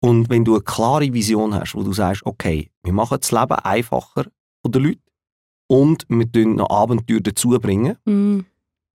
Und 0.00 0.28
wenn 0.28 0.44
du 0.44 0.54
eine 0.54 0.62
klare 0.62 1.12
Vision 1.12 1.54
hast, 1.54 1.74
wo 1.74 1.82
du 1.82 1.92
sagst, 1.92 2.24
okay, 2.24 2.70
wir 2.82 2.92
machen 2.92 3.18
das 3.20 3.32
Leben 3.32 3.54
einfacher 3.54 4.26
von 4.62 4.72
den 4.72 4.82
Leuten 4.84 5.02
und 5.66 6.04
wir 6.08 6.26
bringen 6.26 6.56
noch 6.56 6.70
Abenteuer 6.70 7.20
dazu 7.20 7.50
bringen, 7.50 7.96
mhm. 8.04 8.44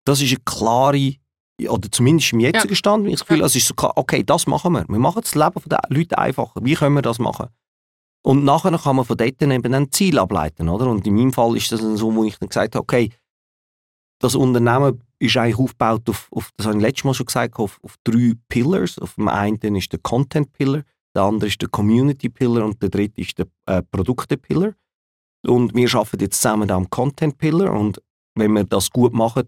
das 0.06 0.22
ist 0.22 0.30
eine 0.30 0.44
klare, 0.46 1.16
oder 1.68 1.92
zumindest 1.92 2.34
im 2.34 2.42
jetzigen 2.42 2.70
ja. 2.70 2.76
Stand, 2.76 3.08
ich 3.08 3.14
das 3.14 3.26
Gefühl, 3.26 3.44
es 3.44 3.56
ist 3.56 3.68
so 3.68 3.74
klar, 3.74 3.94
okay, 3.96 4.24
das 4.24 4.46
machen 4.48 4.74
wir. 4.74 4.86
Wir 4.88 5.00
machen 5.00 5.22
das 5.22 5.36
Leben 5.36 5.60
von 5.60 5.70
den 5.70 5.80
Leuten 5.90 6.16
einfacher. 6.16 6.60
Wie 6.64 6.76
können 6.76 6.96
wir 6.96 7.02
das 7.02 7.20
machen? 7.20 7.48
Und 8.22 8.44
nachher 8.44 8.78
kann 8.78 8.96
man 8.96 9.06
von 9.06 9.18
dort 9.18 9.42
eben 9.42 9.74
ein 9.74 9.92
Ziel 9.92 10.20
ableiten, 10.20 10.70
oder? 10.70 10.88
Und 10.88 11.08
in 11.08 11.16
meinem 11.16 11.34
Fall 11.34 11.56
ist 11.58 11.72
das 11.72 11.80
so, 11.82 12.14
wo 12.14 12.24
ich 12.26 12.38
dann 12.38 12.50
gesagt 12.50 12.76
habe, 12.76 12.84
okay, 12.84 13.12
das 14.20 14.36
Unternehmen 14.36 15.02
ist 15.20 15.38
eigentlich 15.38 15.60
aufgebaut 15.60 16.10
auf, 16.10 16.28
auf 16.32 16.50
das 16.56 16.68
habe 16.68 16.78
ich 16.78 16.82
letztes 16.82 17.04
Mal 17.04 17.14
schon 17.14 17.26
gesagt, 17.26 17.60
auf, 17.60 17.80
auf 17.84 17.96
drei 18.04 18.34
Pillars. 18.48 18.98
Auf 19.00 19.16
dem 19.16 19.28
einen 19.28 19.76
ist 19.76 19.92
der 19.92 20.00
Content 20.00 20.52
Pillar, 20.54 20.84
der 21.14 21.24
andere 21.24 21.48
ist 21.50 21.62
der 21.62 21.70
Community 21.70 22.30
Pillar 22.30 22.66
und 22.66 22.82
der 22.82 22.90
dritte 22.90 23.22
ist 23.22 23.38
der 23.38 23.48
äh, 23.66 23.82
Produkte 23.84 24.38
Pillar. 24.38 24.74
Und 25.46 25.76
wir 25.76 25.94
arbeiten 25.94 26.20
jetzt 26.20 26.42
zusammen 26.42 26.72
am 26.72 26.90
Content 26.90 27.38
Pillar 27.38 27.72
und 27.74 28.02
wenn 28.36 28.54
wir 28.54 28.64
das 28.64 28.90
gut 28.90 29.14
machen, 29.14 29.48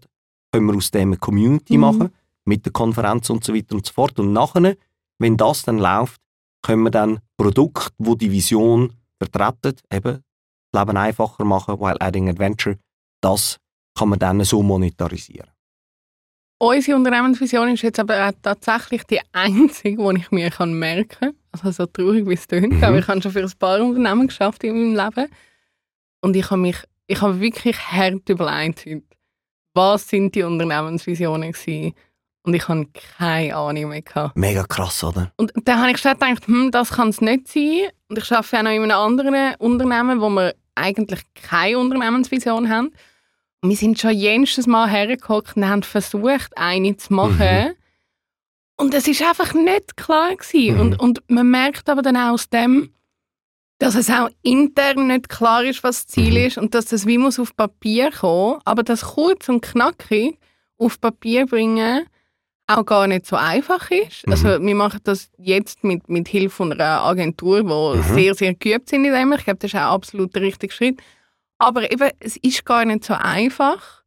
können 0.52 0.66
wir 0.66 0.76
aus 0.76 0.90
dem 0.90 1.08
eine 1.08 1.16
Community 1.16 1.74
mhm. 1.74 1.80
machen, 1.80 2.12
mit 2.44 2.64
der 2.66 2.72
Konferenz 2.72 3.30
und 3.30 3.44
so 3.44 3.54
weiter 3.54 3.74
und 3.74 3.86
so 3.86 3.92
fort. 3.92 4.18
Und 4.18 4.32
nachher, 4.32 4.76
wenn 5.18 5.36
das 5.36 5.62
dann 5.62 5.78
läuft, 5.78 6.20
können 6.62 6.82
wir 6.82 6.90
dann 6.90 7.20
Produkte, 7.36 7.90
wo 7.98 8.14
die 8.14 8.30
Vision 8.30 8.92
vertreten, 9.18 9.80
eben 9.92 10.22
das 10.72 10.86
Leben 10.86 10.96
einfacher 10.96 11.44
machen, 11.44 11.78
while 11.80 12.00
adding 12.00 12.28
adventure, 12.28 12.78
das 13.20 13.58
kann 13.94 14.08
man 14.08 14.18
dann 14.18 14.42
so 14.44 14.62
monetarisieren. 14.62 15.51
Unsere 16.62 16.96
Unternehmensvision 16.96 17.70
ist 17.70 17.82
jetzt 17.82 17.98
aber 17.98 18.28
auch 18.28 18.32
tatsächlich 18.40 19.02
die 19.02 19.18
einzige, 19.32 19.96
die 19.96 20.20
ich 20.20 20.30
mir 20.30 20.48
kann 20.48 20.72
merken 20.74 21.08
kann. 21.18 21.34
Also 21.50 21.72
so 21.72 21.86
traurig 21.86 22.24
wie 22.28 22.34
es 22.34 22.46
klingt, 22.46 22.74
mhm. 22.74 22.84
aber 22.84 23.00
ich 23.00 23.08
habe 23.08 23.20
schon 23.20 23.32
für 23.32 23.42
ein 23.42 23.52
paar 23.58 23.80
Unternehmen 23.80 24.28
geschafft 24.28 24.62
in 24.62 24.94
meinem 24.94 25.04
Leben. 25.04 25.28
Und 26.20 26.36
ich 26.36 26.48
habe 26.52 26.60
mich, 26.60 26.76
ich 27.08 27.20
habe 27.20 27.40
wirklich 27.40 27.76
hart 27.76 28.28
überlegt 28.28 28.86
heute, 28.86 29.02
was 29.74 30.08
sind 30.08 30.36
die 30.36 30.44
Unternehmensvisionen 30.44 31.50
gewesen. 31.50 31.94
Und 32.44 32.54
ich 32.54 32.68
habe 32.68 32.86
keine 33.18 33.56
Ahnung 33.56 33.88
mehr 33.88 34.02
gehabt. 34.02 34.36
Mega 34.36 34.62
krass, 34.62 35.02
oder? 35.02 35.32
Und 35.38 35.52
dann 35.64 35.80
habe 35.80 35.90
ich 35.90 35.98
schon 35.98 36.12
gedacht, 36.12 36.46
hm, 36.46 36.70
das 36.70 36.90
kann 36.90 37.08
es 37.08 37.20
nicht 37.20 37.48
sein. 37.48 37.88
Und 38.08 38.18
ich 38.18 38.30
arbeite 38.30 38.58
auch 38.58 38.62
noch 38.62 38.70
in 38.70 38.82
einem 38.82 38.92
anderen 38.92 39.54
Unternehmen, 39.56 40.20
wo 40.20 40.30
wir 40.30 40.54
eigentlich 40.76 41.22
keine 41.34 41.80
Unternehmensvision 41.80 42.68
haben 42.68 42.92
wir 43.62 43.76
sind 43.76 43.98
schon 43.98 44.12
jedes 44.12 44.66
Mal 44.66 44.88
hergeguckt 44.88 45.56
und 45.56 45.68
haben 45.68 45.82
versucht, 45.82 46.56
eine 46.56 46.96
zu 46.96 47.14
machen. 47.14 47.68
Mhm. 47.68 47.74
Und 48.76 48.94
es 48.94 49.06
ist 49.06 49.22
einfach 49.22 49.54
nicht 49.54 49.96
klar 49.96 50.34
gewesen. 50.34 50.74
Mhm. 50.74 50.80
Und, 50.80 51.00
und 51.00 51.22
man 51.28 51.48
merkt 51.48 51.88
aber 51.88 52.02
dann 52.02 52.16
auch 52.16 52.32
aus 52.32 52.48
dem, 52.48 52.92
dass 53.78 53.94
es 53.94 54.10
auch 54.10 54.28
intern 54.42 55.08
nicht 55.08 55.28
klar 55.28 55.64
ist, 55.64 55.82
was 55.82 56.06
das 56.06 56.14
Ziel 56.14 56.32
mhm. 56.32 56.46
ist 56.46 56.58
und 56.58 56.74
dass 56.74 56.86
das 56.86 57.06
wie 57.06 57.18
muss 57.18 57.38
auf 57.38 57.56
Papier 57.56 58.10
kommen, 58.10 58.60
aber 58.64 58.82
das 58.82 59.02
kurz 59.02 59.48
und 59.48 59.60
knackig 59.60 60.38
auf 60.78 61.00
Papier 61.00 61.46
bringen 61.46 62.06
auch 62.68 62.86
gar 62.86 63.06
nicht 63.06 63.26
so 63.26 63.36
einfach 63.36 63.90
ist. 63.90 64.26
Mhm. 64.26 64.32
Also 64.32 64.48
wir 64.48 64.74
machen 64.74 65.00
das 65.04 65.30
jetzt 65.36 65.84
mit, 65.84 66.08
mit 66.08 66.28
Hilfe 66.28 66.64
einer 66.64 67.02
Agentur, 67.02 67.62
die 67.62 67.98
mhm. 67.98 68.14
sehr, 68.14 68.34
sehr 68.34 68.54
geübt 68.54 68.88
sind 68.88 69.04
in 69.04 69.12
dem. 69.12 69.32
Ich 69.32 69.44
glaube, 69.44 69.58
das 69.58 69.72
ist 69.72 69.76
auch 69.76 69.92
absolut 69.92 70.34
der 70.34 70.42
richtige 70.42 70.72
Schritt. 70.72 71.00
Aber 71.62 71.92
eben, 71.92 72.10
es 72.18 72.36
ist 72.38 72.64
gar 72.64 72.84
nicht 72.84 73.04
so 73.04 73.14
einfach. 73.14 74.02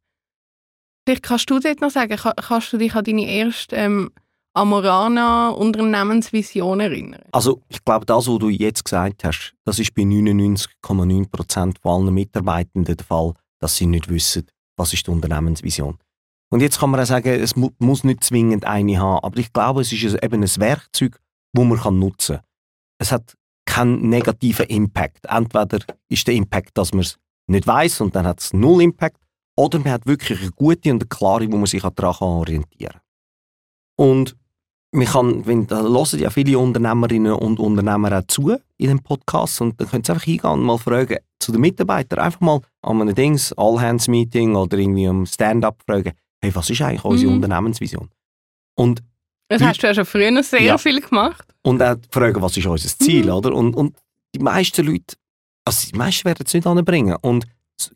Vielleicht 1.06 1.22
kannst 1.22 1.48
du 1.48 1.58
dort 1.58 1.80
noch 1.80 1.90
sagen, 1.90 2.18
kannst 2.18 2.72
du 2.72 2.76
dich 2.76 2.94
an 2.94 3.04
deine 3.04 3.26
erste 3.26 3.76
ähm, 3.76 4.10
Amorana 4.52 5.48
Unternehmensvision 5.48 6.80
erinnern? 6.80 7.22
Also 7.32 7.62
ich 7.68 7.82
glaube, 7.82 8.04
das, 8.04 8.28
was 8.28 8.38
du 8.38 8.50
jetzt 8.50 8.84
gesagt 8.84 9.24
hast, 9.24 9.54
das 9.64 9.78
ist 9.78 9.94
bei 9.94 10.02
99,9% 10.02 11.80
von 11.80 11.92
allen 11.92 12.12
Mitarbeitenden 12.12 12.94
der 12.94 13.06
Fall, 13.06 13.32
dass 13.58 13.76
sie 13.76 13.86
nicht 13.86 14.10
wissen, 14.10 14.46
was 14.76 14.92
ist 14.92 15.06
die 15.06 15.10
Unternehmensvision. 15.12 15.96
Und 16.50 16.60
jetzt 16.60 16.78
kann 16.78 16.90
man 16.90 17.00
auch 17.00 17.06
sagen, 17.06 17.40
es 17.40 17.56
mu 17.56 17.70
muss 17.78 18.04
nicht 18.04 18.22
zwingend 18.22 18.66
eine 18.66 18.98
haben, 18.98 19.24
aber 19.24 19.38
ich 19.38 19.50
glaube, 19.54 19.80
es 19.80 19.92
ist 19.92 20.04
eben 20.04 20.42
ein 20.42 20.56
Werkzeug, 20.58 21.18
das 21.54 21.64
man 21.64 21.98
nutzen 21.98 22.36
kann. 22.36 22.44
Es 22.98 23.12
hat 23.12 23.34
keinen 23.64 24.10
negativen 24.10 24.66
Impact. 24.66 25.24
Entweder 25.26 25.78
ist 26.10 26.26
der 26.26 26.34
Impact, 26.34 26.76
dass 26.76 26.92
man 26.92 27.00
es 27.00 27.18
nicht 27.46 27.66
weiß 27.66 28.00
und 28.00 28.14
dann 28.14 28.26
hat 28.26 28.40
es 28.40 28.52
null 28.52 28.82
Impact. 28.82 29.18
Oder 29.56 29.78
man 29.78 29.92
hat 29.92 30.06
wirklich 30.06 30.40
eine 30.40 30.50
gute 30.50 30.92
und 30.92 31.02
eine 31.02 31.08
klare, 31.08 31.50
wo 31.50 31.56
man 31.56 31.66
sich 31.66 31.82
daran 31.82 32.14
orientieren 32.20 32.92
kann. 32.92 33.00
Und 33.96 34.36
man 34.92 35.06
kann, 35.06 35.46
wenn, 35.46 35.66
da 35.66 35.82
hören 35.82 36.20
ja 36.20 36.30
viele 36.30 36.58
Unternehmerinnen 36.58 37.32
und 37.32 37.58
Unternehmer 37.58 38.18
auch 38.18 38.26
zu 38.26 38.56
in 38.78 38.88
dem 38.88 39.02
Podcast 39.02 39.60
und 39.60 39.80
dann 39.80 39.88
können 39.88 40.04
sie 40.04 40.12
einfach 40.12 40.24
hingehen 40.24 40.50
und 40.50 40.62
mal 40.62 40.78
fragen 40.78 41.18
zu 41.38 41.52
den 41.52 41.60
Mitarbeitern, 41.60 42.18
einfach 42.18 42.40
mal 42.40 42.60
an 42.82 43.00
einem 43.00 43.14
Dings, 43.14 43.52
All-Hands-Meeting 43.54 44.54
oder 44.54 44.78
irgendwie 44.78 45.08
am 45.08 45.26
Stand-up 45.26 45.82
fragen, 45.86 46.12
hey, 46.42 46.54
was 46.54 46.70
ist 46.70 46.82
eigentlich 46.82 47.04
unsere 47.04 47.30
mhm. 47.30 47.36
Unternehmensvision? 47.36 48.10
Und 48.74 49.02
das 49.48 49.62
hast 49.62 49.82
du 49.82 49.86
ja 49.86 49.94
schon 49.94 50.04
früher 50.04 50.42
sehr 50.42 50.62
ja. 50.62 50.78
viel 50.78 51.00
gemacht. 51.00 51.46
Und 51.62 51.82
auch 51.82 51.96
fragen, 52.10 52.42
was 52.42 52.56
ist 52.56 52.66
unser 52.66 52.88
Ziel, 52.88 53.26
mhm. 53.26 53.32
oder? 53.32 53.54
Und, 53.54 53.74
und 53.74 53.96
die 54.34 54.40
meisten 54.40 54.84
Leute 54.86 55.16
also 55.66 55.90
die 55.90 55.98
meisten 55.98 56.24
werden 56.24 56.44
es 56.46 56.54
nicht 56.54 56.66
anbringen. 56.66 57.16
Und 57.20 57.46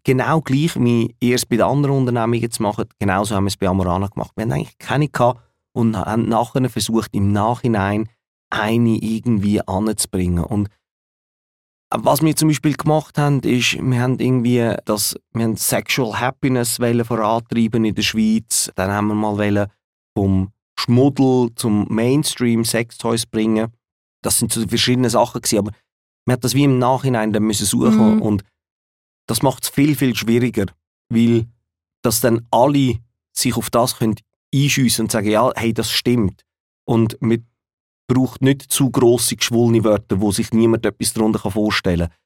genau 0.04 0.40
gleich 0.40 0.76
wie 0.76 1.14
ihr 1.20 1.36
es 1.36 1.46
bei 1.46 1.56
den 1.56 1.66
anderen 1.66 1.96
Unternehmungen 1.96 2.40
jetzt 2.40 2.60
macht, 2.60 2.98
genauso 2.98 3.34
haben 3.34 3.44
wir 3.44 3.48
es 3.48 3.56
bei 3.56 3.68
Amorana 3.68 4.08
gemacht. 4.08 4.32
Wir 4.36 4.42
haben 4.42 4.52
eigentlich 4.52 4.78
keine 4.78 5.08
gehabt 5.08 5.40
und 5.72 5.96
haben 5.96 6.28
nachher 6.28 6.68
versucht, 6.68 7.14
im 7.14 7.32
Nachhinein 7.32 8.08
eine 8.50 8.96
irgendwie 8.96 9.60
anzubringen. 9.66 10.44
Und 10.44 10.68
was 11.92 12.22
wir 12.22 12.34
zum 12.36 12.48
Beispiel 12.48 12.74
gemacht 12.74 13.18
haben, 13.18 13.40
ist, 13.40 13.78
wir 13.80 14.00
haben 14.00 14.18
irgendwie 14.18 14.74
das, 14.84 15.16
wir 15.32 15.44
haben 15.44 15.56
Sexual 15.56 16.20
Happiness 16.20 16.76
vorantreiben 16.76 17.84
in 17.84 17.94
der 17.94 18.02
Schweiz. 18.02 18.70
Dann 18.74 18.90
haben 18.90 19.08
wir 19.08 19.14
mal 19.14 19.68
vom 20.16 20.52
Schmuddel 20.78 21.50
zum 21.54 21.86
Mainstream 21.88 22.64
Sextoys 22.64 23.26
bringen. 23.26 23.72
Das 24.22 24.38
sind 24.38 24.52
so 24.52 24.66
verschiedene 24.66 25.10
Sachen 25.10 25.40
gewesen, 25.40 25.58
aber 25.58 25.72
man 26.30 26.34
hat 26.34 26.44
das 26.44 26.54
wie 26.54 26.62
im 26.62 26.78
Nachhinein 26.78 27.32
dann 27.32 27.42
müssen 27.42 27.66
suchen 27.66 28.14
mhm. 28.14 28.22
und 28.22 28.44
das 29.26 29.42
macht 29.42 29.64
es 29.64 29.68
viel, 29.68 29.96
viel 29.96 30.14
schwieriger, 30.14 30.66
weil 31.08 31.46
dass 32.02 32.20
dann 32.20 32.46
alle 32.52 33.00
sich 33.32 33.56
auf 33.56 33.68
das 33.68 33.96
können 33.96 34.14
einschiessen 34.54 35.06
und 35.06 35.10
sagen, 35.10 35.28
ja, 35.28 35.50
hey, 35.56 35.74
das 35.74 35.90
stimmt. 35.90 36.42
Und 36.84 37.20
man 37.20 37.44
braucht 38.08 38.42
nicht 38.42 38.62
zu 38.62 38.90
grosse, 38.90 39.34
geschwollene 39.34 39.82
Wörter, 39.82 40.20
wo 40.20 40.30
sich 40.30 40.52
niemand 40.52 40.86
etwas 40.86 41.12
darunter 41.12 41.50
vorstellen 41.50 42.08
kann. 42.08 42.16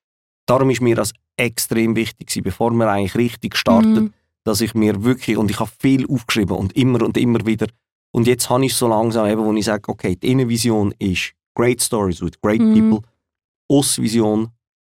Darum 0.47 0.71
ist 0.71 0.83
mir 0.83 0.97
das 0.97 1.15
extrem 1.39 1.97
wichtig, 1.97 2.43
bevor 2.43 2.73
wir 2.73 2.91
eigentlich 2.91 3.15
richtig 3.15 3.57
starten, 3.57 3.95
mhm. 3.95 4.13
dass 4.45 4.61
ich 4.61 4.75
mir 4.75 5.03
wirklich, 5.03 5.39
und 5.39 5.51
ich 5.51 5.61
habe 5.61 5.71
viel 5.79 6.07
aufgeschrieben 6.07 6.57
und 6.57 6.77
immer 6.77 7.03
und 7.03 7.17
immer 7.17 7.47
wieder, 7.47 7.69
und 8.13 8.27
jetzt 8.27 8.51
habe 8.51 8.67
ich 8.67 8.73
es 8.73 8.79
so 8.79 8.87
langsam, 8.87 9.27
eben, 9.27 9.45
wo 9.45 9.53
ich 9.55 9.65
sage, 9.65 9.89
okay, 9.89 10.15
die 10.15 10.31
Innenvision 10.31 10.95
ist 10.99 11.33
Great 11.55 11.83
Stories 11.83 12.21
with 12.21 12.39
Great 12.43 12.61
mhm. 12.61 12.91
People 12.91 13.14
Außenvision, 13.79 14.51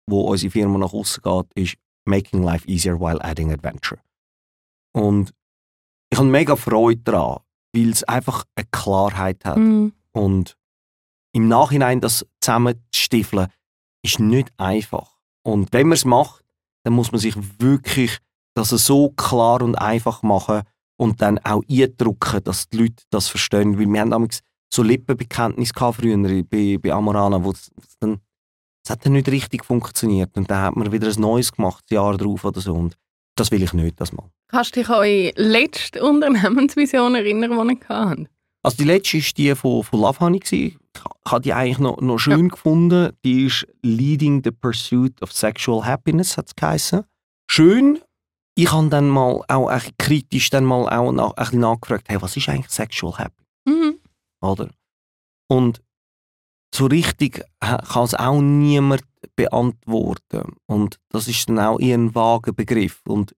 wo 0.08 0.22
unsere 0.22 0.50
Firma 0.50 0.78
nach 0.78 0.92
außen 0.92 1.22
geht, 1.22 1.52
ist 1.54 1.76
Making 2.04 2.42
Life 2.42 2.66
Easier 2.68 2.98
while 2.98 3.22
adding 3.22 3.52
Adventure. 3.52 4.00
Und 4.92 5.32
ich 6.10 6.18
habe 6.18 6.28
mega 6.28 6.56
Freude 6.56 7.02
daran, 7.02 7.40
weil 7.74 7.90
es 7.90 8.04
einfach 8.04 8.44
eine 8.54 8.66
Klarheit 8.70 9.44
hat. 9.44 9.58
Mm. 9.58 9.92
Und 10.12 10.56
im 11.32 11.48
Nachhinein 11.48 12.00
das 12.00 12.26
zusammenzustiefeln, 12.40 13.48
ist 14.02 14.18
nicht 14.20 14.52
einfach. 14.56 15.18
Und 15.42 15.72
wenn 15.72 15.88
man 15.88 15.96
es 15.96 16.04
macht, 16.04 16.44
dann 16.84 16.94
muss 16.94 17.12
man 17.12 17.20
sich 17.20 17.34
wirklich 17.60 18.18
das 18.54 18.70
so 18.70 19.10
klar 19.10 19.62
und 19.62 19.76
einfach 19.76 20.22
machen 20.22 20.62
und 20.96 21.22
dann 21.22 21.38
auch 21.38 21.62
eindrücken, 21.68 22.42
dass 22.44 22.68
die 22.68 22.78
Leute 22.78 23.04
das 23.10 23.28
verstehen. 23.28 23.78
Weil 23.78 23.86
wir 23.86 24.00
haben 24.00 24.10
damals 24.10 24.40
so 24.72 24.82
Lippenbekenntnis 24.82 25.72
früher 25.72 26.44
bei, 26.44 26.78
bei 26.80 26.92
Amorana, 26.92 27.42
wo 27.42 27.50
es 27.50 27.70
dann 28.00 28.20
es 28.88 28.90
hat 28.90 29.04
dann 29.04 29.12
nicht 29.12 29.28
richtig 29.28 29.66
funktioniert 29.66 30.34
und 30.38 30.50
dann 30.50 30.62
hat 30.62 30.74
man 30.76 30.90
wieder 30.90 31.08
ein 31.08 31.20
neues 31.20 31.52
gemacht, 31.52 31.84
ein 31.90 31.94
Jahr 31.94 32.16
drauf 32.16 32.42
oder 32.42 32.58
so. 32.58 32.72
Und 32.74 32.96
das 33.36 33.50
will 33.50 33.62
ich 33.62 33.74
nicht, 33.74 34.00
das 34.00 34.12
mal. 34.12 34.30
Kannst 34.50 34.74
du 34.76 34.80
dich 34.80 34.88
an 34.88 34.94
eure 34.96 35.32
letzte 35.36 36.02
Unternehmensvision 36.02 37.14
erinnern, 37.14 37.68
die 37.68 37.74
ihr 37.74 37.88
hattet? 37.88 38.28
Also 38.62 38.78
die 38.78 38.84
letzte 38.84 39.18
war 39.18 39.24
die 39.36 39.54
von, 39.54 39.84
von 39.84 40.00
Love 40.00 40.20
Honey. 40.20 40.40
Ich 40.50 40.78
habe 41.28 41.42
die 41.42 41.52
eigentlich 41.52 41.78
noch, 41.78 42.00
noch 42.00 42.16
schön 42.18 42.46
Ja. 42.46 42.48
gefunden. 42.48 43.12
Die 43.26 43.44
ist 43.44 43.66
Leading 43.82 44.40
the 44.42 44.52
Pursuit 44.52 45.20
of 45.20 45.32
Sexual 45.32 45.84
Happiness, 45.84 46.38
hat 46.38 46.46
es 46.46 46.56
geheißen. 46.56 47.04
Schön. 47.50 47.98
Ich 48.54 48.72
habe 48.72 48.88
dann 48.88 49.10
mal 49.10 49.44
auch 49.48 49.68
ein 49.68 49.82
kritisch 49.98 50.48
dann 50.48 50.64
mal 50.64 50.88
auch 50.88 51.12
nach, 51.12 51.32
ein 51.34 51.44
bisschen 51.44 51.60
nachgefragt, 51.60 52.06
hey, 52.08 52.22
was 52.22 52.36
ist 52.38 52.48
eigentlich 52.48 52.70
Sexual 52.70 53.18
Happiness? 53.18 53.46
Mhm. 53.66 53.98
oder? 54.40 54.70
Und 55.50 55.82
so 56.74 56.86
richtig 56.86 57.42
ha- 57.62 57.78
kann 57.78 58.04
es 58.04 58.14
auch 58.14 58.40
niemand 58.40 59.02
beantworten. 59.36 60.56
Und 60.66 60.98
das 61.10 61.28
ist 61.28 61.48
dann 61.48 61.58
auch 61.58 61.80
eher 61.80 61.96
ein 61.96 62.14
vager 62.14 62.52
Begriff. 62.52 63.00
Und 63.06 63.32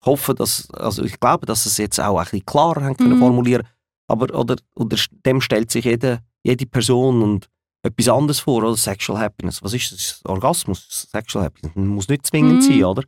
ich 0.00 0.06
hoffe, 0.06 0.34
dass, 0.34 0.70
also 0.70 1.04
ich 1.04 1.18
glaube, 1.20 1.46
dass 1.46 1.66
es 1.66 1.78
jetzt 1.78 2.00
auch 2.00 2.18
ein 2.18 2.24
bisschen 2.24 2.46
klarer 2.46 2.82
haben 2.84 2.96
können 2.96 3.14
Mhm. 3.16 3.20
formulieren 3.20 3.66
aber 4.08 4.38
oder, 4.38 4.54
oder 4.76 4.96
dem 5.24 5.40
stellt 5.40 5.72
sich 5.72 5.84
jede, 5.84 6.20
jede 6.44 6.64
Person 6.66 7.22
und 7.22 7.48
etwas 7.82 8.08
anderes 8.08 8.38
vor, 8.38 8.62
oder? 8.62 8.76
Sexual 8.76 9.18
Happiness. 9.18 9.60
Was 9.64 9.74
ist 9.74 9.90
das? 9.90 10.20
Orgasmus? 10.24 11.08
Sexual 11.10 11.44
Happiness? 11.46 11.74
Muss 11.74 12.06
nicht 12.08 12.24
zwingend 12.24 12.58
Mhm. 12.58 12.60
sein, 12.62 12.84
oder? 12.84 13.02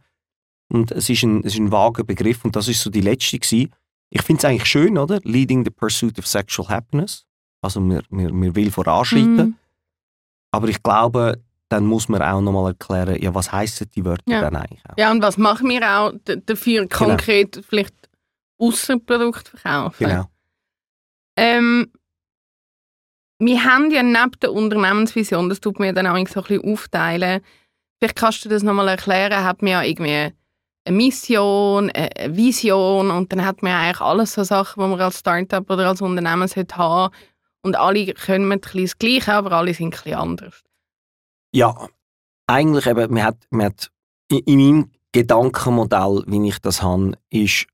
Und 0.73 0.91
es 0.91 1.09
ist, 1.09 1.23
ein, 1.23 1.39
es 1.45 1.55
ist 1.55 1.61
ein 1.61 1.71
vager 1.71 2.03
Begriff 2.03 2.45
und 2.45 2.57
das 2.57 2.67
ist 2.67 2.83
so 2.83 2.91
die 2.91 3.01
letzte 3.01 3.39
gewesen. 3.39 3.73
Ich 4.11 4.23
finde 4.23 4.41
es 4.41 4.45
eigentlich 4.45 4.67
schön, 4.69 4.99
oder? 4.99 5.21
Leading 5.23 5.65
the 5.65 5.71
pursuit 5.71 6.19
of 6.19 6.27
sexual 6.27 6.69
happiness. 6.69 7.25
Also 7.61 7.81
wir, 7.81 8.03
wir, 8.11 8.31
wir 8.31 8.55
will 8.55 8.71
voranschreiten. 8.71 9.37
Mhm. 9.37 9.55
Aber 10.53 10.69
ich 10.69 10.83
glaube, 10.83 11.43
dann 11.69 11.85
muss 11.85 12.09
man 12.09 12.23
auch 12.23 12.41
nochmal 12.41 12.73
erklären, 12.73 13.21
ja, 13.21 13.35
was 13.35 13.53
heissen 13.53 13.91
die 13.95 14.05
Wörter 14.05 14.23
Ja. 14.27 14.41
dann 14.41 14.57
eigentlich 14.57 14.83
auch? 14.89 14.97
Ja, 14.97 15.11
und 15.11 15.23
was 15.23 15.37
machen 15.37 15.69
wir 15.69 15.83
auch 15.83 16.13
dafür 16.25 16.89
konkret 16.89 17.63
vielleicht 17.69 17.95
außer 18.59 18.99
Produkt 18.99 19.49
verkaufen? 19.49 20.07
Genau. 20.07 20.25
Ähm, 21.37 21.93
wir 23.39 23.63
haben 23.65 23.91
ja 23.91 24.03
neben 24.03 24.33
der 24.41 24.53
Unternehmensvision, 24.53 25.49
das 25.49 25.61
tut 25.61 25.79
mir 25.79 25.93
dann 25.93 26.07
auch 26.07 26.17
so 26.27 26.41
ein 26.41 26.47
bisschen 26.47 26.73
aufteilen, 26.73 27.43
vielleicht 27.99 28.17
kannst 28.17 28.45
du 28.45 28.49
das 28.49 28.63
nochmal 28.63 28.89
erklären, 28.89 29.45
hat 29.45 29.63
man 29.63 29.73
ja 29.73 29.83
irgendwie 29.83 30.33
eine 30.85 30.97
Mission, 30.97 31.91
eine 31.91 32.17
eine 32.17 32.37
Vision 32.37 33.11
und 33.11 33.33
dann 33.33 33.45
hat 33.45 33.63
man 33.63 33.73
ja 33.73 33.81
eigentlich 33.81 34.01
alles 34.01 34.33
so 34.33 34.43
Sachen, 34.43 34.83
die 34.83 34.89
man 34.89 35.01
als 35.01 35.21
Startup 35.21 35.71
oder 35.71 35.89
als 35.89 36.01
Unternehmen 36.01 36.49
sollte 36.49 36.77
haben 36.77 37.13
und 37.63 37.77
alle 37.77 38.15
können 38.15 38.51
ein 38.53 38.61
bisschen 38.61 38.83
das 38.83 38.99
Gleiche, 38.99 39.35
aber 39.35 39.53
alle 39.53 39.75
sind 39.75 39.87
ein 39.87 39.91
bisschen 39.91 40.15
anders. 40.15 40.63
Ja, 41.53 41.89
eigentlich 42.47 42.87
eben, 42.87 43.13
man 43.13 43.23
hat, 43.23 43.37
man 43.51 43.67
hat 43.67 43.91
in, 44.29 44.39
in 44.39 44.59
meinem 44.59 44.91
Gedankenmodell, 45.13 46.25
wie 46.27 46.49
ich 46.49 46.59
das 46.59 46.83
habe, 46.83 47.13
ist, 47.31 47.67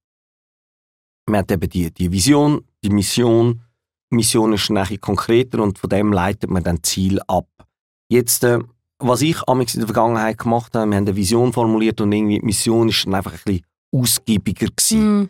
man 1.27 1.41
hat 1.41 1.51
eben 1.51 1.69
die, 1.69 1.93
die 1.93 2.13
Vision, 2.13 2.65
die 2.83 2.91
Mission. 2.91 3.63
Die 4.11 4.17
Mission 4.17 4.53
ist 4.53 4.69
dann 4.69 4.77
ein 4.77 4.83
bisschen 4.83 5.01
konkreter 5.01 5.63
und 5.63 5.79
von 5.79 5.91
dem 5.91 6.13
leitet 6.13 6.51
man 6.51 6.63
dann 6.63 6.83
Ziel 6.83 7.21
ab. 7.27 7.49
Jetzt, 8.09 8.45
äh, 8.45 8.61
was 8.99 9.23
ich 9.23 9.43
amigs 9.49 9.75
in 9.75 9.81
der 9.81 9.89
Vergangenheit 9.89 10.39
gemacht 10.39 10.75
habe, 10.75 10.91
wir 10.91 10.97
haben 10.97 11.07
eine 11.07 11.17
Vision 11.17 11.53
formuliert 11.53 12.01
und 12.01 12.13
irgendwie 12.13 12.39
die 12.39 12.47
Mission 12.47 12.89
ist 12.89 13.05
dann 13.07 13.15
einfach 13.15 13.33
ein 13.33 13.41
bisschen 13.45 13.67
ausgiebiger 13.93 14.67
gewesen. 14.67 15.19
Mhm. 15.19 15.29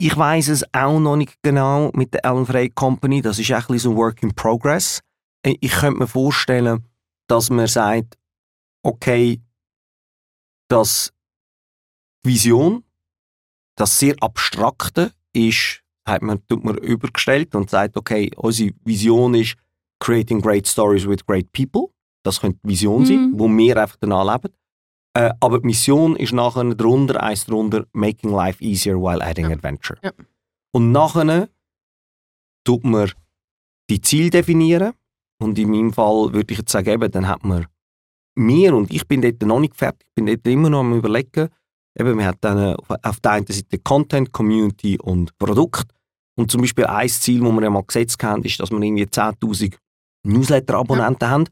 Ich 0.00 0.16
weiß 0.16 0.48
es 0.48 0.64
auch 0.72 1.00
noch 1.00 1.16
nicht 1.16 1.36
genau 1.42 1.90
mit 1.92 2.14
der 2.14 2.24
Ellen 2.24 2.46
Frey 2.46 2.70
Company. 2.70 3.20
Das 3.20 3.38
ist 3.38 3.48
bisschen 3.48 3.78
so 3.78 3.90
ein 3.90 3.96
Work 3.96 4.22
in 4.22 4.32
Progress. 4.34 5.00
Äh, 5.44 5.56
Ich 5.60 5.72
könnte 5.72 5.98
mir 6.00 6.06
vorstellen, 6.06 6.84
dass 7.28 7.50
man 7.50 7.66
sagt, 7.66 8.16
okay, 8.84 9.40
dass 10.70 11.12
die 12.24 12.30
Vision, 12.30 12.84
das 13.76 13.98
sehr 13.98 14.14
Abstrakte 14.20 15.12
ist, 15.32 15.82
hat 16.06 16.22
man, 16.22 16.46
tut 16.46 16.62
man 16.64 16.78
übergestellt 16.78 17.54
und 17.54 17.68
sagt, 17.68 17.96
okay, 17.96 18.30
unsere 18.36 18.70
Vision 18.84 19.34
ist 19.34 19.56
Creating 20.00 20.40
Great 20.40 20.66
Stories 20.68 21.06
with 21.08 21.26
Great 21.26 21.50
People. 21.52 21.88
Das 22.24 22.40
könnte 22.40 22.58
die 22.62 22.68
Vision 22.68 23.04
sein, 23.04 23.30
Mhm. 23.32 23.38
wo 23.38 23.48
wir 23.48 23.76
einfach 23.76 23.96
danach 24.00 24.24
leben. 24.42 24.54
Äh, 25.18 25.30
aber 25.40 25.58
die 25.60 25.66
Mission 25.66 26.14
ist 26.16 26.32
nachher 26.32 26.64
drunter, 26.74 27.20
eins 27.22 27.44
drunter, 27.44 27.86
Making 27.92 28.30
Life 28.30 28.62
Easier 28.62 28.96
while 28.96 29.20
adding 29.24 29.46
Ja. 29.50 29.56
Adventure. 29.56 29.98
Ja. 30.02 30.12
Und 30.72 30.92
nachher 30.92 31.48
tut 32.64 32.84
man 32.84 33.10
die 33.90 34.00
Ziele 34.00 34.30
definieren. 34.30 34.92
Und 35.40 35.58
in 35.58 35.70
meinem 35.70 35.92
Fall 35.92 36.32
würde 36.32 36.52
ich 36.52 36.58
jetzt 36.58 36.70
sagen, 36.72 36.90
eben, 36.90 37.10
dann 37.10 37.26
hat 37.26 37.44
man 37.44 37.66
mir 38.36 38.74
und 38.76 38.92
ich 38.92 39.06
bin 39.08 39.22
dort 39.22 39.42
noch 39.42 39.60
nicht 39.60 39.74
fertig, 39.76 40.06
bin 40.14 40.26
dort 40.26 40.46
immer 40.46 40.70
noch 40.70 40.80
am 40.80 40.94
überlegen. 40.94 41.48
Eben, 41.98 42.16
man 42.16 42.26
hat 42.26 42.36
dann 42.42 42.58
äh, 42.58 42.76
auf- 43.02 43.20
der 43.20 43.30
einen 43.32 43.46
Seite 43.46 43.78
Content, 43.78 44.32
Community 44.32 44.98
und 45.00 45.36
Produkt. 45.38 45.90
Und 46.36 46.50
zum 46.50 46.60
Beispiel 46.60 46.84
ein 46.86 47.08
Ziel, 47.08 47.40
das 47.40 47.52
wir 47.52 47.62
ja 47.62 47.70
mal 47.70 47.82
gesetzt 47.82 48.22
haben, 48.22 48.44
ist, 48.44 48.60
dass 48.60 48.70
wir 48.70 48.80
irgendwie 48.80 49.04
10'000 49.06 49.74
Newsletter-Abonnenten 50.24 51.28
haben, 51.28 51.44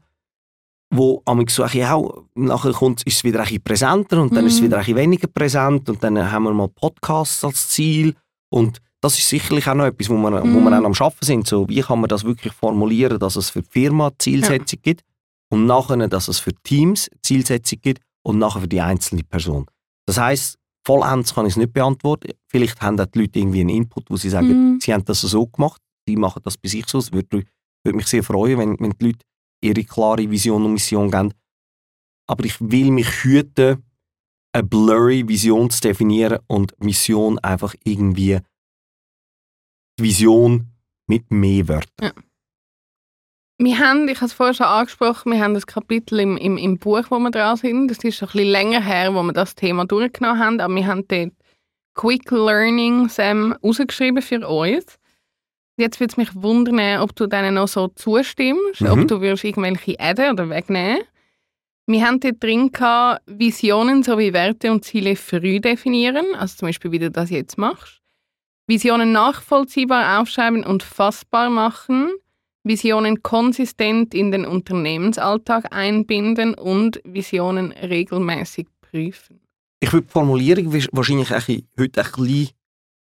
wo 0.89 1.21
amig 1.25 1.49
so 1.49 1.63
ein 1.63 1.83
auch, 1.85 2.23
nachher 2.35 2.71
kommt, 2.71 3.03
ist 3.03 3.17
es 3.17 3.23
wieder 3.23 3.41
ein 3.43 3.61
präsenter 3.61 4.21
und 4.21 4.35
dann 4.35 4.45
ist 4.45 4.53
es 4.55 4.61
Mhm. 4.61 4.65
wieder 4.65 4.77
ein 4.79 4.95
weniger 4.95 5.27
präsent 5.27 5.89
und 5.89 6.01
dann 6.03 6.31
haben 6.31 6.43
wir 6.43 6.53
mal 6.53 6.69
Podcasts 6.69 7.43
als 7.43 7.67
Ziel 7.69 8.15
und 8.49 8.79
das 9.01 9.19
ist 9.19 9.27
sicherlich 9.29 9.67
auch 9.67 9.75
noch 9.75 9.85
etwas, 9.85 10.09
wo 10.09 10.15
wir, 10.17 10.41
wo 10.41 10.45
Mhm. 10.45 10.63
wir 10.63 10.71
auch 10.79 10.85
am 10.85 10.93
Arbeiten 10.93 11.25
sind. 11.25 11.47
So, 11.47 11.67
wie 11.69 11.81
kann 11.81 11.99
man 11.99 12.07
das 12.07 12.23
wirklich 12.23 12.53
formulieren, 12.53 13.19
dass 13.19 13.35
es 13.35 13.49
für 13.49 13.61
die 13.61 13.69
Firma 13.69 14.11
Zielsetzung 14.17 14.79
gibt 14.81 15.01
und 15.51 15.65
nachher, 15.65 16.07
dass 16.07 16.27
es 16.29 16.39
für 16.39 16.53
Teams 16.63 17.09
Zielsetzung 17.21 17.79
gibt 17.81 18.01
und 18.23 18.39
nachher 18.39 18.61
für 18.61 18.67
die 18.67 18.81
einzelne 18.81 19.23
Person. 19.23 19.65
Das 20.05 20.17
heisst, 20.17 20.57
vollends 20.85 21.33
kann 21.35 21.45
ich 21.45 21.51
es 21.53 21.57
nicht 21.57 21.73
beantworten. 21.73 22.31
Vielleicht 22.47 22.81
haben 22.81 22.95
die 22.97 23.19
Leute 23.19 23.39
irgendwie 23.39 23.59
einen 23.61 23.69
Input, 23.69 24.09
wo 24.09 24.15
sie 24.15 24.29
sagen, 24.29 24.47
Mhm. 24.75 24.79
sie 24.81 24.93
haben 24.93 25.03
das 25.05 25.19
so 25.21 25.45
gemacht, 25.47 25.81
sie 26.07 26.15
machen 26.15 26.41
das 26.45 26.57
bei 26.57 26.69
sich 26.69 26.87
so. 26.87 26.97
Es 26.99 27.11
würde, 27.11 27.43
würde 27.83 27.97
mich 27.97 28.07
sehr 28.07 28.23
freuen, 28.23 28.57
wenn, 28.57 28.79
wenn 28.79 28.91
die 28.99 29.05
Leute 29.07 29.19
ihre 29.61 29.83
klare 29.83 30.29
Vision 30.29 30.65
und 30.65 30.73
Mission 30.73 31.11
geben. 31.11 31.33
Aber 32.27 32.45
ich 32.45 32.59
will 32.59 32.91
mich 32.91 33.23
hüten, 33.23 33.83
eine 34.53 34.63
blurry 34.63 35.27
Vision 35.27 35.69
zu 35.69 35.81
definieren 35.81 36.39
und 36.47 36.79
Mission 36.83 37.39
einfach 37.39 37.75
irgendwie 37.83 38.39
die 39.99 40.03
Vision 40.03 40.71
mit 41.07 41.31
mehr 41.31 41.67
Wörtern. 41.67 42.11
Wir 43.59 43.79
haben, 43.79 44.07
ich 44.07 44.17
habe 44.17 44.27
es 44.27 44.33
vorher 44.33 44.53
schon 44.53 44.67
angesprochen, 44.67 45.31
wir 45.31 45.39
haben 45.39 45.55
das 45.55 45.65
Kapitel 45.65 46.19
im, 46.19 46.37
im, 46.37 46.57
im 46.57 46.77
Buch, 46.77 47.05
wo 47.09 47.17
wir 47.17 47.31
dran 47.31 47.57
sind. 47.57 47.87
Das 47.87 47.97
ist 48.03 48.17
schon 48.17 48.27
ein 48.27 48.33
bisschen 48.33 48.51
länger 48.51 48.81
her, 48.81 49.15
wo 49.15 49.23
wir 49.23 49.33
das 49.33 49.55
Thema 49.55 49.85
durchgenommen 49.85 50.39
haben, 50.39 50.59
aber 50.59 50.75
wir 50.75 50.85
haben 50.85 51.07
dort 51.07 51.33
Quick 51.95 52.29
Learnings 52.29 53.17
ähm, 53.17 53.55
rausgeschrieben 53.63 54.21
für 54.21 54.47
uns. 54.47 54.99
Jetzt 55.77 55.99
würde 55.99 56.11
es 56.11 56.17
mich 56.17 56.35
wundern, 56.35 57.01
ob 57.01 57.15
du 57.15 57.27
denen 57.27 57.53
noch 57.55 57.67
so 57.67 57.87
zustimmst, 57.89 58.81
Mhm. 58.81 58.87
ob 58.89 59.07
du 59.07 59.21
würdest 59.21 59.43
irgendwelche 59.43 59.99
adden 59.99 60.31
oder 60.31 60.49
wegnehmen. 60.49 60.99
Wir 61.85 62.05
haben 62.05 62.19
dort 62.19 62.43
drin 62.43 62.71
gehabt, 62.71 63.21
Visionen 63.27 64.03
sowie 64.03 64.33
Werte 64.33 64.71
und 64.71 64.83
Ziele 64.83 65.15
früh 65.15 65.59
definieren, 65.61 66.25
also 66.35 66.57
zum 66.57 66.67
Beispiel, 66.67 66.91
wie 66.91 66.99
du 66.99 67.11
das 67.11 67.29
jetzt 67.29 67.57
machst. 67.57 68.01
Visionen 68.67 69.13
nachvollziehbar 69.13 70.19
aufschreiben 70.19 70.65
und 70.65 70.83
fassbar 70.83 71.49
machen. 71.49 72.09
Visionen 72.63 73.23
konsistent 73.23 74.13
in 74.13 74.31
den 74.31 74.45
Unternehmensalltag 74.45 75.73
einbinden 75.73 76.53
und 76.55 76.99
Visionen 77.05 77.71
regelmäßig 77.71 78.67
prüfen. 78.81 79.39
Ich 79.79 79.93
würde 79.93 80.07
die 80.07 80.11
Formulierung 80.11 80.73
wahrscheinlich 80.91 81.29
heute 81.29 81.53
ein 81.79 82.11
bisschen 82.17 82.49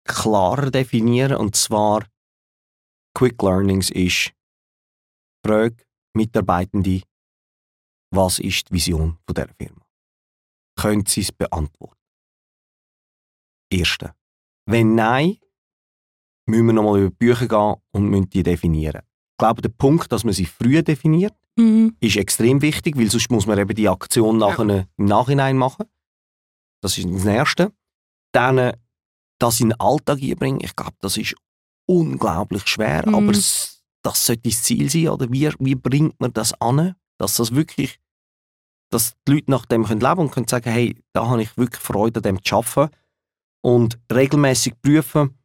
klarer 0.05 0.71
definieren. 0.71 1.37
Und 1.39 1.57
zwar, 1.57 2.05
Quick 3.17 3.43
Learnings 3.43 3.89
ist, 3.89 4.35
frage 5.43 5.87
Mitarbeitende, 6.15 7.01
was 8.11 8.39
ist 8.39 8.69
die 8.69 8.75
Vision 8.75 9.17
von 9.25 9.35
dieser 9.35 9.55
Firma? 9.59 9.87
Können 10.79 11.07
sie 11.07 11.23
es 11.23 11.33
beantworten? 11.33 11.97
Erste. 13.73 14.15
Wenn 14.67 14.95
nein, 14.97 15.39
müssen 16.47 16.67
wir 16.67 16.75
nochmal 16.75 17.01
über 17.01 17.09
die 17.09 17.17
Bücher 17.17 17.49
gehen 17.49 17.77
und 17.93 18.11
müssen 18.11 18.29
die 18.29 18.43
definieren. 18.43 19.01
Ich 19.03 19.39
glaube, 19.39 19.63
der 19.63 19.71
Punkt, 19.71 20.13
dass 20.13 20.25
man 20.25 20.35
sie 20.35 20.45
früh 20.45 20.83
definiert, 20.83 21.35
ist 22.01 22.17
extrem 22.17 22.61
wichtig, 22.61 22.99
weil 22.99 23.11
sonst 23.11 23.31
muss 23.31 23.47
man 23.47 23.59
eben 23.59 23.75
die 23.75 23.89
Aktion 23.89 24.37
nachher 24.37 24.87
im 24.95 25.05
Nachhinein 25.07 25.57
machen. 25.57 25.87
Das 26.83 26.99
ist 26.99 27.09
das 27.11 27.25
Erste. 27.25 27.73
Dann 28.33 28.59
äh, 28.59 28.77
das 29.39 29.61
in 29.61 29.71
den 29.71 29.81
Alltag 29.81 30.21
einbringen, 30.21 30.61
ich 30.63 30.77
glaube, 30.77 30.97
das 31.01 31.17
ist 31.17 31.35
unglaublich 31.87 32.67
schwer, 32.67 33.05
Mhm. 33.07 33.15
aber 33.15 33.33
das 33.33 33.83
sollte 34.27 34.43
das 34.49 34.63
Ziel 34.63 34.89
sein, 34.91 35.09
oder? 35.09 35.31
Wie, 35.31 35.49
wie 35.59 35.75
bringt 35.75 36.19
man 36.21 36.33
das 36.33 36.53
an, 36.61 36.95
dass 37.19 37.37
das 37.37 37.55
wirklich, 37.55 37.99
dass 38.91 39.15
die 39.27 39.33
Leute 39.33 39.51
nach 39.51 39.67
dem 39.67 39.85
können 39.85 40.01
leben 40.01 40.21
und 40.21 40.31
können 40.31 40.49
sagen, 40.49 40.71
hey, 40.71 40.97
da 41.13 41.27
habe 41.29 41.43
ich 41.43 41.57
wirklich 41.57 41.83
Freude 41.83 42.19
an 42.19 42.23
dem 42.23 42.45
zu 42.45 42.57
arbeiten 42.57 42.95
und 43.63 43.99
regelmäßig 44.13 44.75
prüfen, 44.81 45.37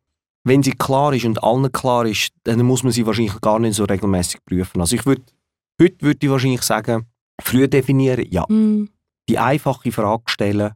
wenn 0.43 0.63
sie 0.63 0.71
klar 0.71 1.13
ist 1.13 1.25
und 1.25 1.43
allen 1.43 1.71
klar 1.71 2.06
ist, 2.06 2.34
dann 2.43 2.63
muss 2.65 2.84
man 2.84 2.91
sie 2.91 3.06
wahrscheinlich 3.06 3.39
gar 3.41 3.60
nicht 3.60 3.75
so 3.75 3.84
regelmäßig 3.86 4.43
prüfen. 4.45 4.82
Also 4.82 4.95
ich 4.95 5.06
würde, 5.06 5.23
heute 5.80 6.01
würde 6.01 6.19
ich 6.25 6.32
wahrscheinlich 6.32 6.62
sagen, 6.63 7.06
früh 7.41 7.67
definieren, 7.67 8.25
ja, 8.30 8.45
Mhm. 8.49 8.89
die 9.30 9.38
einfache 9.39 9.91
Frage 9.91 10.23
stellen, 10.27 10.73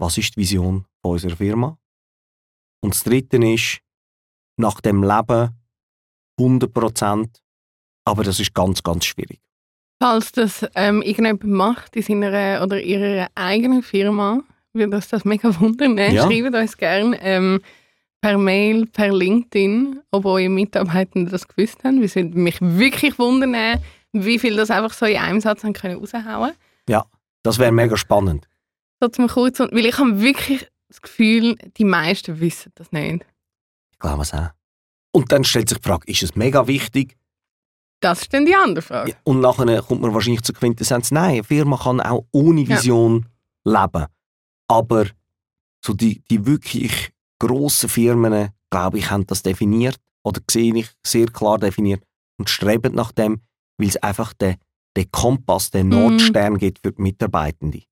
was 0.00 0.18
ist 0.18 0.34
die 0.36 0.40
Vision 0.40 0.84
unserer 1.02 1.36
Firma? 1.36 1.78
Und 2.80 2.94
das 2.94 3.02
Dritte 3.04 3.36
ist, 3.38 3.80
nach 4.58 4.80
dem 4.80 5.02
Leben 5.02 5.50
100% 6.38 7.28
aber 8.08 8.24
das 8.24 8.40
ist 8.40 8.54
ganz, 8.54 8.82
ganz 8.82 9.04
schwierig. 9.04 9.40
Falls 10.02 10.32
das 10.32 10.66
ähm, 10.74 11.02
irgendjemand 11.02 11.44
macht 11.44 11.96
in 11.96 12.02
seiner 12.02 12.62
oder 12.62 12.80
ihrer 12.80 13.28
eigenen 13.34 13.82
Firma, 13.82 14.42
würde 14.72 14.96
uns 14.96 15.08
das 15.08 15.24
mega 15.24 15.58
wundern. 15.60 15.94
Ne? 15.94 16.14
Ja. 16.14 16.22
Schreibt 16.22 16.54
uns 16.54 16.76
gerne 16.76 17.20
ähm, 17.20 17.60
per 18.20 18.38
Mail, 18.38 18.86
per 18.86 19.12
LinkedIn, 19.12 20.00
ob 20.10 20.24
eure 20.24 20.48
Mitarbeitenden 20.48 21.30
das 21.30 21.46
gewusst 21.46 21.84
haben. 21.84 22.00
Wir 22.00 22.14
würden 22.14 22.42
mich 22.42 22.58
wirklich 22.60 23.18
wundern, 23.18 23.54
äh, 23.54 23.78
wie 24.12 24.38
viel 24.38 24.56
das 24.56 24.70
einfach 24.70 24.94
so 24.94 25.04
in 25.04 25.18
einem 25.18 25.40
Satz 25.40 25.64
haben 25.64 25.74
können 25.74 25.98
raushauen 25.98 26.52
Das 27.42 27.58
wäre 27.58 27.72
mega 27.72 27.96
spannend. 27.96 28.48
So 29.00 29.08
zum 29.08 29.28
kurz, 29.28 29.60
weil 29.60 29.86
ich 29.86 29.98
habe 29.98 30.20
wirklich 30.20 30.66
das 30.88 31.02
Gefühl, 31.02 31.56
die 31.76 31.84
meisten 31.84 32.40
wissen 32.40 32.72
das 32.76 32.90
nicht. 32.90 33.26
Ich 33.98 34.00
glaube 34.00 34.22
es 34.22 34.32
auch. 34.32 34.50
Und 35.12 35.32
dann 35.32 35.42
stellt 35.44 35.68
sich 35.68 35.78
die 35.78 35.88
Frage, 35.88 36.06
ist 36.10 36.22
es 36.22 36.36
mega 36.36 36.66
wichtig? 36.68 37.16
Das 38.00 38.20
ist 38.22 38.32
dann 38.32 38.46
die 38.46 38.54
andere 38.54 38.82
Frage. 38.82 39.10
Ja, 39.10 39.16
Und 39.24 39.40
nachher 39.40 39.82
kommt 39.82 40.02
man 40.02 40.14
wahrscheinlich 40.14 40.42
zur 40.42 40.54
Quintessenz, 40.54 41.10
nein, 41.10 41.30
eine 41.32 41.44
Firma 41.44 41.76
kann 41.76 42.00
auch 42.00 42.24
ohne 42.30 42.60
Ja. 42.60 42.76
Vision 42.76 43.26
leben. 43.64 44.06
Aber 44.68 45.06
so 45.84 45.94
die, 45.94 46.22
die 46.30 46.46
wirklich 46.46 47.10
grossen 47.40 47.88
Firmen, 47.88 48.50
glaube 48.70 48.98
ich, 48.98 49.10
haben 49.10 49.26
das 49.26 49.42
definiert 49.42 49.96
oder 50.22 50.40
sehe 50.48 50.74
ich 50.76 50.88
sehr 51.04 51.26
klar 51.26 51.58
definiert 51.58 52.02
und 52.38 52.48
streben 52.50 52.94
nach 52.94 53.10
dem, 53.10 53.40
weil 53.78 53.88
es 53.88 53.96
einfach 53.96 54.32
den, 54.34 54.56
den 54.96 55.10
Kompass, 55.10 55.70
den 55.70 55.88
Mhm. 55.88 55.92
Nordstern 55.94 56.58
gibt 56.58 56.78
für 56.80 56.92
die 56.92 57.02
Mitarbeitenden. 57.02 57.82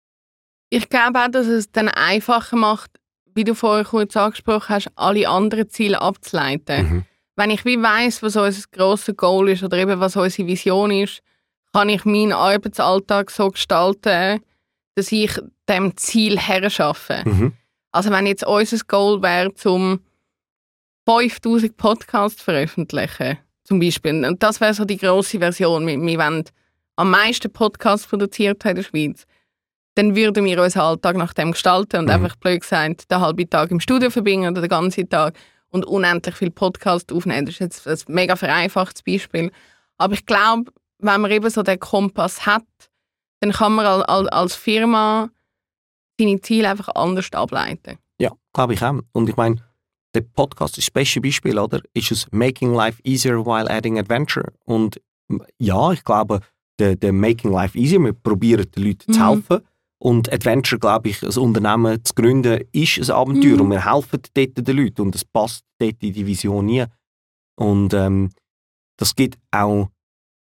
Ich 0.71 0.89
glaube 0.89 1.21
auch, 1.25 1.31
dass 1.31 1.47
es 1.47 1.71
dann 1.73 1.89
einfacher 1.89 2.57
macht, 2.57 2.91
wie 3.37 3.45
du 3.45 3.55
vorher 3.55 3.85
kurz 3.85 4.17
angesprochen 4.17 4.71
hast, 4.71 4.91
alle 4.97 5.29
anderen 5.29 5.69
Ziele 5.69 6.01
abzuleiten. 6.01 6.83
Mhm. 6.83 7.05
Wenn 7.37 7.51
ich 7.51 7.65
wie 7.65 7.81
weiss, 7.81 8.23
was 8.23 8.37
unser 8.37 8.63
grosses 8.73 9.17
Goal 9.17 9.51
ist 9.51 9.63
oder 9.63 9.77
eben 9.77 10.01
was 10.01 10.17
unsere 10.17 10.49
Vision 10.49 10.91
ist, 10.91 11.21
kann 11.73 11.91
ich 11.91 12.05
meinen 12.07 12.33
Arbeitsalltag 12.33 13.31
so 13.31 13.51
gestalten, 13.51 14.41
dass 14.95 15.13
ich 15.13 15.39
dem 15.69 15.95
Ziel 15.97 16.39
herschaffe. 16.39 17.23
Mhm. 17.25 17.53
Also 17.93 18.11
wenn 18.11 18.27
jetzt 18.27 18.47
unser 18.47 18.79
Goal 18.89 19.23
wäre, 19.23 19.53
zum 19.55 20.01
5000 21.07 21.77
Podcasts 21.77 22.39
zu 22.39 22.45
veröffentlichen, 22.45 23.39
zum 23.65 23.81
Beispiel, 23.81 24.25
und 24.25 24.43
das 24.43 24.61
wäre 24.61 24.75
so 24.75 24.85
die 24.85 24.97
grosse 24.97 25.39
Version, 25.39 25.87
wir, 25.87 26.01
wir 26.01 26.19
wollen 26.19 26.45
am 26.97 27.11
meisten 27.11 27.53
Podcasts 27.53 28.07
produziert 28.07 28.65
haben 28.65 28.71
in 28.71 28.77
der 28.77 28.83
Schweiz, 28.83 29.27
dann 29.97 30.15
würden 30.15 30.45
wir 30.45 30.63
unseren 30.63 30.83
Alltag 30.83 31.17
nach 31.17 31.33
dem 31.35 31.51
gestalten 31.53 31.97
und 31.99 32.05
Mhm. 32.05 32.11
einfach 32.11 32.37
blöd 32.37 32.61
gesagt 32.61 33.11
den 33.11 33.21
halben 33.21 33.51
Tag 33.51 33.71
im 33.71 33.81
Studio 33.81 34.11
verbringen 34.11 34.51
oder 34.53 34.61
den 34.61 34.71
ganzen 34.71 35.09
Tag 35.09 35.37
und 35.71 35.85
unendlich 35.85 36.35
viel 36.37 36.51
Podcast 36.51 37.13
aufnehmen. 37.13 37.47
Das 37.47 37.59
ist 37.61 37.85
jetzt 37.87 38.09
ein 38.09 38.15
mega 38.15 38.37
vereinfachtes 38.37 39.03
Beispiel. 39.03 39.51
Aber 39.99 40.15
ich 40.15 40.25
glaube, 40.25 40.71
wenn 40.99 41.21
man 41.21 41.31
eben 41.31 41.51
so 41.51 41.63
den 41.63 41.81
Kompass 41.81 42.47
hat, 42.47 42.65
dann 43.41 43.53
kann 43.53 43.75
man 43.75 43.85
al- 43.85 44.05
al- 44.05 44.29
als 44.31 44.55
Firma 44.55 45.29
seine 46.19 46.41
Ziele 46.41 46.71
einfach 46.71 46.89
anders 46.95 47.31
ableiten. 47.33 47.99
Ja, 48.19 48.31
glaube 48.55 48.75
ich 48.75 48.83
auch. 48.83 49.01
Und 49.13 49.29
ich 49.29 49.37
meine, 49.37 49.57
der 50.15 50.23
Podcast 50.23 50.79
ist 50.79 50.89
das 50.89 50.93
beste 50.93 51.21
Beispiel, 51.21 51.59
oder? 51.59 51.81
Ist 51.93 52.11
es 52.13 52.27
Making 52.31 52.73
Life 52.73 53.01
Easier 53.05 53.45
while 53.45 53.71
adding 53.71 53.99
Adventure? 53.99 54.53
Und 54.65 55.01
ja, 55.59 55.93
ich 55.93 56.03
glaube, 56.05 56.41
der, 56.79 56.97
der 56.97 57.13
Making 57.13 57.53
Life 57.53 57.77
Easier, 57.79 57.99
wir 58.01 58.13
probieren 58.15 58.71
den 58.71 58.85
Leuten 58.85 59.13
zu 59.13 59.21
Mhm. 59.21 59.25
helfen. 59.25 59.61
Und 60.07 60.33
Adventure, 60.33 60.79
glaube 60.79 61.09
ich, 61.09 61.21
ein 61.25 61.37
Unternehmen 61.37 62.05
zu 62.05 62.15
gründen, 62.15 62.63
ist 62.71 62.99
ein 62.99 63.11
Abenteuer. 63.11 63.55
Mhm. 63.57 63.61
Und 63.63 63.71
wir 63.73 63.93
helfen 63.93 64.21
dort 64.35 64.69
den 64.69 64.77
Leuten. 64.77 65.01
Und 65.03 65.17
es 65.17 65.25
passt 65.25 65.65
dort 65.81 66.01
in 66.01 66.13
die 66.13 66.25
Vision 66.27 66.67
nie. 66.67 66.85
Und 67.59 67.93
ähm, 67.93 68.31
das 68.99 69.17
gibt 69.17 69.37
auch 69.51 69.89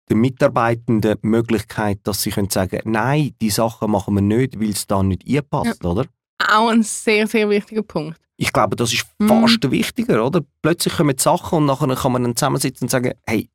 den 0.08 0.20
Mitarbeitenden 0.20 1.16
die 1.20 1.26
Möglichkeit, 1.26 1.98
dass 2.04 2.22
sie 2.22 2.30
können 2.30 2.50
sagen 2.50 2.80
nein, 2.84 3.34
die 3.40 3.50
Sachen 3.50 3.90
machen 3.90 4.14
wir 4.14 4.20
nicht, 4.22 4.60
weil 4.60 4.70
es 4.70 4.86
da 4.86 5.02
nicht 5.02 5.26
einpasst, 5.28 5.84
oder? 5.84 6.06
Auch 6.40 6.68
ein 6.68 6.84
sehr, 6.84 7.26
sehr 7.26 7.50
wichtiger 7.50 7.82
Punkt. 7.82 8.20
Ich 8.36 8.52
glaube, 8.52 8.76
das 8.76 8.92
ist 8.92 9.06
Mhm. 9.18 9.26
fast 9.28 9.70
wichtiger, 9.72 10.24
oder? 10.24 10.40
Plötzlich 10.62 10.94
kommen 10.96 11.16
die 11.16 11.22
Sachen 11.22 11.58
und 11.58 11.66
nachher 11.66 11.92
kann 11.96 12.12
man 12.12 12.22
dann 12.22 12.36
zusammensitzen 12.36 12.84
und 12.84 12.90
sagen, 12.90 13.12
hey, 13.26 13.50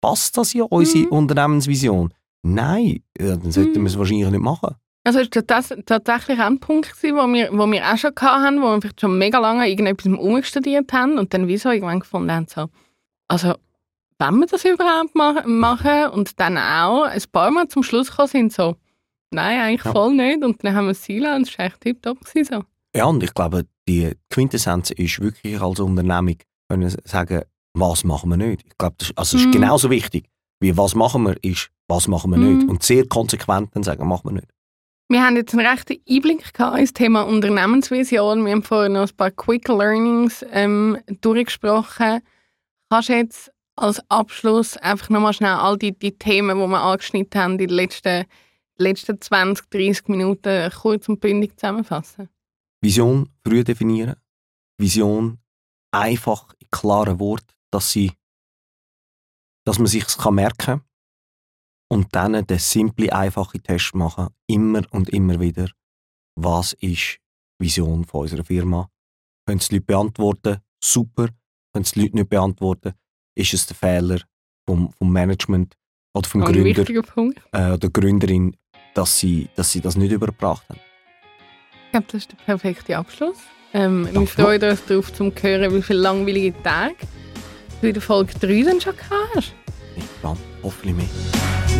passt 0.00 0.38
das 0.38 0.54
in 0.54 0.62
unsere 0.62 1.06
Mhm. 1.06 1.10
Unternehmensvision? 1.12 2.14
Nein, 2.46 3.02
ja, 3.18 3.36
dann 3.36 3.50
sollten 3.50 3.80
Mhm. 3.80 3.84
wir 3.84 3.90
es 3.90 3.98
wahrscheinlich 3.98 4.30
nicht 4.30 4.40
machen. 4.40 4.76
Also 5.06 5.18
ist 5.20 5.36
das 5.48 5.74
tatsächlich 5.84 6.38
auch 6.40 6.46
ein 6.46 6.60
Punkt 6.60 6.90
gewesen, 6.96 7.16
wo 7.16 7.26
wir, 7.32 7.50
wo 7.52 7.70
wir 7.70 7.84
auch 7.92 7.98
schon 7.98 8.12
hatten, 8.18 8.62
wo 8.62 8.68
wir 8.72 8.80
vielleicht 8.80 9.00
schon 9.02 9.18
mega 9.18 9.38
lange 9.38 9.68
irgendetwas 9.68 10.12
umstudiert 10.12 10.92
haben 10.94 11.18
und 11.18 11.34
dann 11.34 11.46
wieso 11.46 11.70
irgendwann 11.70 12.00
gefunden 12.00 12.32
haben, 12.32 12.46
so, 12.48 12.68
also 13.28 13.54
wenn 14.18 14.38
wir 14.38 14.46
das 14.46 14.64
überhaupt 14.64 15.14
ma 15.14 15.42
machen 15.46 16.08
und 16.12 16.40
dann 16.40 16.56
auch 16.56 17.02
ein 17.04 17.22
paar 17.32 17.50
Mal 17.50 17.68
zum 17.68 17.82
Schluss 17.82 18.08
gekommen 18.10 18.28
sind, 18.28 18.52
so, 18.54 18.76
nein, 19.30 19.60
eigentlich 19.60 19.84
Ja. 19.84 19.92
voll 19.92 20.14
nicht 20.14 20.42
und 20.42 20.64
dann 20.64 20.74
haben 20.74 20.86
wir 20.86 20.92
es 20.92 21.04
sein 21.04 21.22
und 21.36 21.42
es 21.48 21.58
war 21.58 21.66
echt 21.66 21.80
tiptop 21.82 22.20
gewesen, 22.24 22.54
so. 22.54 22.64
Ja, 22.98 23.04
und 23.06 23.22
ich 23.22 23.34
glaube, 23.34 23.66
die 23.88 24.12
Quintessenz 24.30 24.90
ist 24.92 25.20
wirklich 25.20 25.60
als 25.60 25.80
Unternehmung 25.80 26.36
können 26.70 26.94
sagen, 27.04 27.42
was 27.74 28.04
machen 28.04 28.30
wir 28.30 28.36
nicht. 28.38 28.64
Ich 28.66 28.78
glaube, 28.78 28.94
das, 28.98 29.12
also 29.16 29.36
es 29.36 29.42
ist 29.42 29.48
Mhm. 29.48 29.52
genauso 29.52 29.90
wichtig, 29.90 30.30
wie 30.60 30.76
was 30.78 30.94
machen 30.94 31.24
wir, 31.24 31.36
ist, 31.44 31.70
was 31.88 32.08
machen 32.08 32.30
wir 32.30 32.38
Mhm. 32.38 32.56
nicht. 32.56 32.68
Und 32.68 32.82
sehr 32.84 33.06
konsequent 33.06 33.74
dann 33.74 33.82
sagen, 33.82 34.06
machen 34.08 34.30
wir 34.30 34.32
nicht. 34.34 34.48
Wir 35.08 35.22
haben 35.22 35.36
jetzt 35.36 35.54
einen 35.54 35.66
rechten 35.66 35.98
Einblick 36.08 36.54
gehabt 36.54 36.78
ins 36.78 36.94
Thema 36.94 37.22
Unternehmensvision. 37.22 38.44
Wir 38.44 38.52
haben 38.52 38.62
vorhin 38.62 38.94
noch 38.94 39.08
ein 39.08 39.16
paar 39.16 39.30
Quick 39.30 39.68
Learnings 39.68 40.44
ähm, 40.50 40.98
durchgesprochen. 41.20 42.20
Kannst 42.88 43.08
du 43.10 43.12
jetzt 43.12 43.52
als 43.76 44.00
Abschluss 44.08 44.76
einfach 44.78 45.10
nochmal 45.10 45.34
schnell 45.34 45.52
all 45.52 45.76
die, 45.76 45.92
die 45.92 46.16
Themen, 46.16 46.58
die 46.58 46.66
wir 46.66 46.80
angeschnitten 46.80 47.40
haben, 47.40 47.52
in 47.52 47.58
den 47.58 47.68
letzten, 47.68 48.24
letzten 48.78 49.20
20, 49.20 49.68
30 49.68 50.08
Minuten 50.08 50.70
kurz 50.70 51.08
und 51.08 51.20
bündig 51.20 51.58
zusammenfassen? 51.58 52.30
Vision 52.80 53.28
früh 53.46 53.62
definieren. 53.62 54.16
Vision 54.78 55.38
einfach 55.90 56.54
in 56.58 56.70
klaren 56.70 57.20
Worten, 57.20 57.52
dass 57.70 57.92
sie, 57.92 58.12
dass 59.64 59.78
man 59.78 59.86
sich 59.86 60.06
kann 60.06 60.34
merken 60.34 60.82
und 61.88 62.14
dann 62.14 62.46
den 62.46 62.58
simple, 62.58 63.12
einfachen 63.12 63.62
Test 63.62 63.94
machen, 63.94 64.28
immer 64.46 64.82
und 64.90 65.10
immer 65.10 65.40
wieder. 65.40 65.68
Was 66.36 66.72
ist 66.74 67.18
die 67.60 67.64
Vision 67.64 68.04
von 68.04 68.22
unserer 68.22 68.44
Firma? 68.44 68.90
Können 69.46 69.58
es 69.58 69.68
die 69.68 69.76
Leute 69.76 69.86
beantworten? 69.86 70.58
Super. 70.82 71.28
Können 71.72 71.84
es 71.84 71.92
die 71.92 72.02
Leute 72.02 72.16
nicht 72.16 72.28
beantworten? 72.28 72.94
Ist 73.36 73.54
es 73.54 73.66
der 73.66 73.76
Fehler 73.76 74.20
vom, 74.66 74.90
vom 74.92 75.12
Management 75.12 75.74
oder 76.14 76.28
vom 76.28 76.42
Ein 76.42 76.52
Gründer 76.52 76.84
äh, 77.52 77.72
oder 77.72 77.90
Gründerin, 77.90 78.56
dass 78.94 79.18
sie, 79.18 79.48
dass 79.56 79.72
sie 79.72 79.80
das 79.80 79.96
nicht 79.96 80.12
überbracht 80.12 80.68
haben? 80.68 80.80
Ich 81.86 81.90
glaube, 81.90 82.06
das 82.06 82.22
ist 82.22 82.32
der 82.32 82.36
perfekte 82.36 82.96
Abschluss. 82.96 83.38
Ähm, 83.72 84.08
wir 84.12 84.26
freuen 84.26 84.62
uns 84.62 84.84
darauf, 84.86 85.12
zu 85.12 85.32
hören, 85.40 85.74
wie 85.74 85.82
viele 85.82 86.00
langweilige 86.00 86.60
Tage 86.62 86.94
du 87.80 87.88
in 87.88 87.94
der 87.94 88.02
Folge 88.02 88.32
3 88.38 88.62
dann 88.62 88.80
schon 88.80 88.96
gehabt 88.96 89.34
hast. 89.34 89.54
Ja, 90.22 90.36
hoffentlich 90.62 90.94
mehr. 90.96 91.73